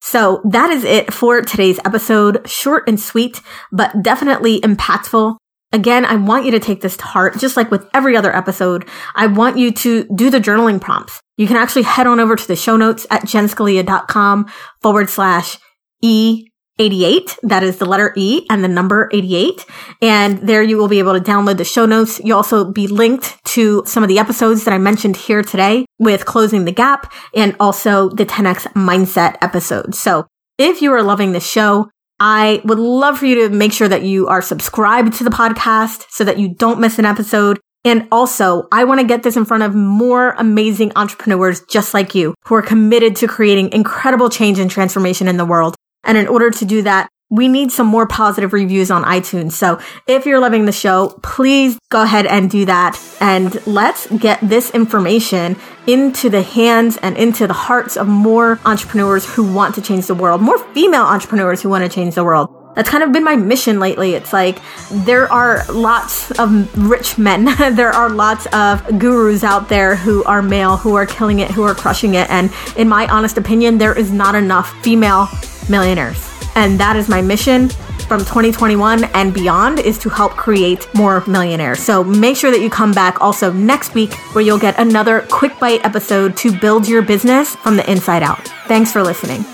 So 0.00 0.40
that 0.44 0.70
is 0.70 0.84
it 0.84 1.12
for 1.12 1.42
today's 1.42 1.80
episode. 1.84 2.48
Short 2.48 2.88
and 2.88 2.98
sweet, 2.98 3.40
but 3.72 4.02
definitely 4.04 4.60
impactful. 4.60 5.36
Again, 5.72 6.04
I 6.04 6.14
want 6.14 6.44
you 6.44 6.52
to 6.52 6.60
take 6.60 6.80
this 6.80 6.96
to 6.98 7.04
heart, 7.04 7.38
just 7.38 7.56
like 7.56 7.72
with 7.72 7.88
every 7.92 8.16
other 8.16 8.34
episode. 8.34 8.88
I 9.16 9.26
want 9.26 9.58
you 9.58 9.72
to 9.72 10.04
do 10.14 10.30
the 10.30 10.38
journaling 10.38 10.80
prompts. 10.80 11.20
You 11.36 11.48
can 11.48 11.56
actually 11.56 11.82
head 11.82 12.06
on 12.06 12.20
over 12.20 12.36
to 12.36 12.46
the 12.46 12.54
show 12.54 12.76
notes 12.76 13.04
at 13.10 13.22
jenscalia.com 13.22 14.48
forward 14.80 15.10
slash 15.10 15.58
E 16.02 16.51
88. 16.78 17.38
That 17.42 17.62
is 17.62 17.78
the 17.78 17.84
letter 17.84 18.12
E 18.16 18.46
and 18.50 18.64
the 18.64 18.68
number 18.68 19.08
88. 19.12 19.64
And 20.00 20.38
there 20.38 20.62
you 20.62 20.76
will 20.76 20.88
be 20.88 20.98
able 20.98 21.12
to 21.12 21.20
download 21.20 21.58
the 21.58 21.64
show 21.64 21.86
notes. 21.86 22.20
You'll 22.24 22.38
also 22.38 22.70
be 22.70 22.86
linked 22.86 23.44
to 23.46 23.82
some 23.86 24.02
of 24.02 24.08
the 24.08 24.18
episodes 24.18 24.64
that 24.64 24.74
I 24.74 24.78
mentioned 24.78 25.16
here 25.16 25.42
today 25.42 25.86
with 25.98 26.24
closing 26.24 26.64
the 26.64 26.72
gap 26.72 27.12
and 27.34 27.54
also 27.60 28.08
the 28.08 28.26
10x 28.26 28.72
mindset 28.72 29.36
episode. 29.42 29.94
So 29.94 30.26
if 30.58 30.82
you 30.82 30.92
are 30.92 31.02
loving 31.02 31.32
this 31.32 31.48
show, 31.48 31.90
I 32.18 32.60
would 32.64 32.78
love 32.78 33.18
for 33.18 33.26
you 33.26 33.48
to 33.48 33.54
make 33.54 33.72
sure 33.72 33.88
that 33.88 34.02
you 34.02 34.28
are 34.28 34.42
subscribed 34.42 35.14
to 35.14 35.24
the 35.24 35.30
podcast 35.30 36.06
so 36.08 36.24
that 36.24 36.38
you 36.38 36.54
don't 36.54 36.80
miss 36.80 36.98
an 36.98 37.04
episode. 37.04 37.58
And 37.84 38.06
also, 38.12 38.68
I 38.70 38.84
want 38.84 39.00
to 39.00 39.06
get 39.06 39.24
this 39.24 39.36
in 39.36 39.44
front 39.44 39.64
of 39.64 39.74
more 39.74 40.30
amazing 40.38 40.92
entrepreneurs 40.94 41.62
just 41.62 41.94
like 41.94 42.14
you 42.14 42.34
who 42.44 42.54
are 42.54 42.62
committed 42.62 43.16
to 43.16 43.26
creating 43.26 43.72
incredible 43.72 44.30
change 44.30 44.60
and 44.60 44.70
transformation 44.70 45.26
in 45.26 45.36
the 45.36 45.44
world. 45.44 45.74
And 46.04 46.18
in 46.18 46.26
order 46.26 46.50
to 46.50 46.64
do 46.64 46.82
that, 46.82 47.08
we 47.32 47.48
need 47.48 47.72
some 47.72 47.86
more 47.86 48.06
positive 48.06 48.52
reviews 48.52 48.90
on 48.90 49.04
iTunes. 49.04 49.52
So 49.52 49.80
if 50.06 50.26
you're 50.26 50.38
loving 50.38 50.66
the 50.66 50.72
show, 50.72 51.18
please 51.22 51.78
go 51.90 52.02
ahead 52.02 52.26
and 52.26 52.50
do 52.50 52.66
that. 52.66 53.00
And 53.20 53.66
let's 53.66 54.06
get 54.18 54.38
this 54.42 54.70
information 54.72 55.56
into 55.86 56.28
the 56.28 56.42
hands 56.42 56.98
and 56.98 57.16
into 57.16 57.46
the 57.46 57.54
hearts 57.54 57.96
of 57.96 58.06
more 58.06 58.60
entrepreneurs 58.66 59.24
who 59.34 59.50
want 59.50 59.74
to 59.76 59.80
change 59.80 60.08
the 60.08 60.14
world, 60.14 60.42
more 60.42 60.58
female 60.74 61.04
entrepreneurs 61.04 61.62
who 61.62 61.70
want 61.70 61.82
to 61.84 61.88
change 61.88 62.16
the 62.16 62.24
world. 62.24 62.54
That's 62.74 62.88
kind 62.88 63.02
of 63.02 63.12
been 63.12 63.24
my 63.24 63.36
mission 63.36 63.80
lately. 63.80 64.14
It's 64.14 64.34
like 64.34 64.58
there 64.90 65.30
are 65.32 65.64
lots 65.72 66.30
of 66.38 66.90
rich 66.90 67.16
men. 67.16 67.44
there 67.74 67.92
are 67.92 68.10
lots 68.10 68.46
of 68.52 68.98
gurus 68.98 69.42
out 69.42 69.70
there 69.70 69.96
who 69.96 70.22
are 70.24 70.42
male, 70.42 70.76
who 70.76 70.96
are 70.96 71.06
killing 71.06 71.38
it, 71.38 71.50
who 71.50 71.62
are 71.62 71.74
crushing 71.74 72.14
it. 72.14 72.28
And 72.28 72.52
in 72.76 72.90
my 72.90 73.06
honest 73.08 73.38
opinion, 73.38 73.78
there 73.78 73.96
is 73.96 74.12
not 74.12 74.34
enough 74.34 74.70
female 74.82 75.28
millionaires. 75.68 76.30
And 76.54 76.78
that 76.80 76.96
is 76.96 77.08
my 77.08 77.22
mission 77.22 77.70
from 78.12 78.20
2021 78.20 79.04
and 79.14 79.32
beyond 79.32 79.78
is 79.78 79.98
to 79.98 80.10
help 80.10 80.32
create 80.32 80.86
more 80.94 81.24
millionaires. 81.26 81.80
So 81.80 82.04
make 82.04 82.36
sure 82.36 82.50
that 82.50 82.60
you 82.60 82.68
come 82.68 82.92
back 82.92 83.20
also 83.22 83.50
next 83.52 83.94
week 83.94 84.12
where 84.34 84.44
you'll 84.44 84.58
get 84.58 84.78
another 84.78 85.26
quick 85.30 85.58
bite 85.58 85.84
episode 85.84 86.36
to 86.38 86.58
build 86.58 86.86
your 86.86 87.00
business 87.00 87.56
from 87.56 87.76
the 87.76 87.90
inside 87.90 88.22
out. 88.22 88.46
Thanks 88.66 88.92
for 88.92 89.02
listening. 89.02 89.44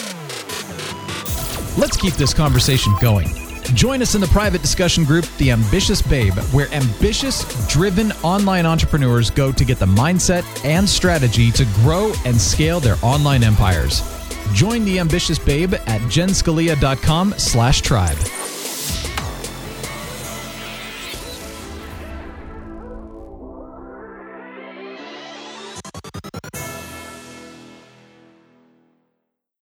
Let's 1.78 1.96
keep 1.96 2.14
this 2.14 2.34
conversation 2.34 2.92
going. 3.00 3.28
Join 3.74 4.02
us 4.02 4.14
in 4.14 4.20
the 4.20 4.26
private 4.28 4.62
discussion 4.62 5.04
group, 5.04 5.26
The 5.36 5.52
Ambitious 5.52 6.02
Babe, 6.02 6.34
where 6.52 6.72
ambitious, 6.72 7.44
driven 7.68 8.10
online 8.24 8.66
entrepreneurs 8.66 9.30
go 9.30 9.52
to 9.52 9.64
get 9.64 9.78
the 9.78 9.86
mindset 9.86 10.42
and 10.64 10.88
strategy 10.88 11.52
to 11.52 11.64
grow 11.74 12.12
and 12.24 12.40
scale 12.40 12.80
their 12.80 12.96
online 13.02 13.44
empires. 13.44 14.17
Join 14.52 14.84
the 14.84 14.98
ambitious 14.98 15.38
babe 15.38 15.74
at 15.74 16.00
jenscalia.com 16.02 17.34
slash 17.36 17.80
tribe. 17.82 18.16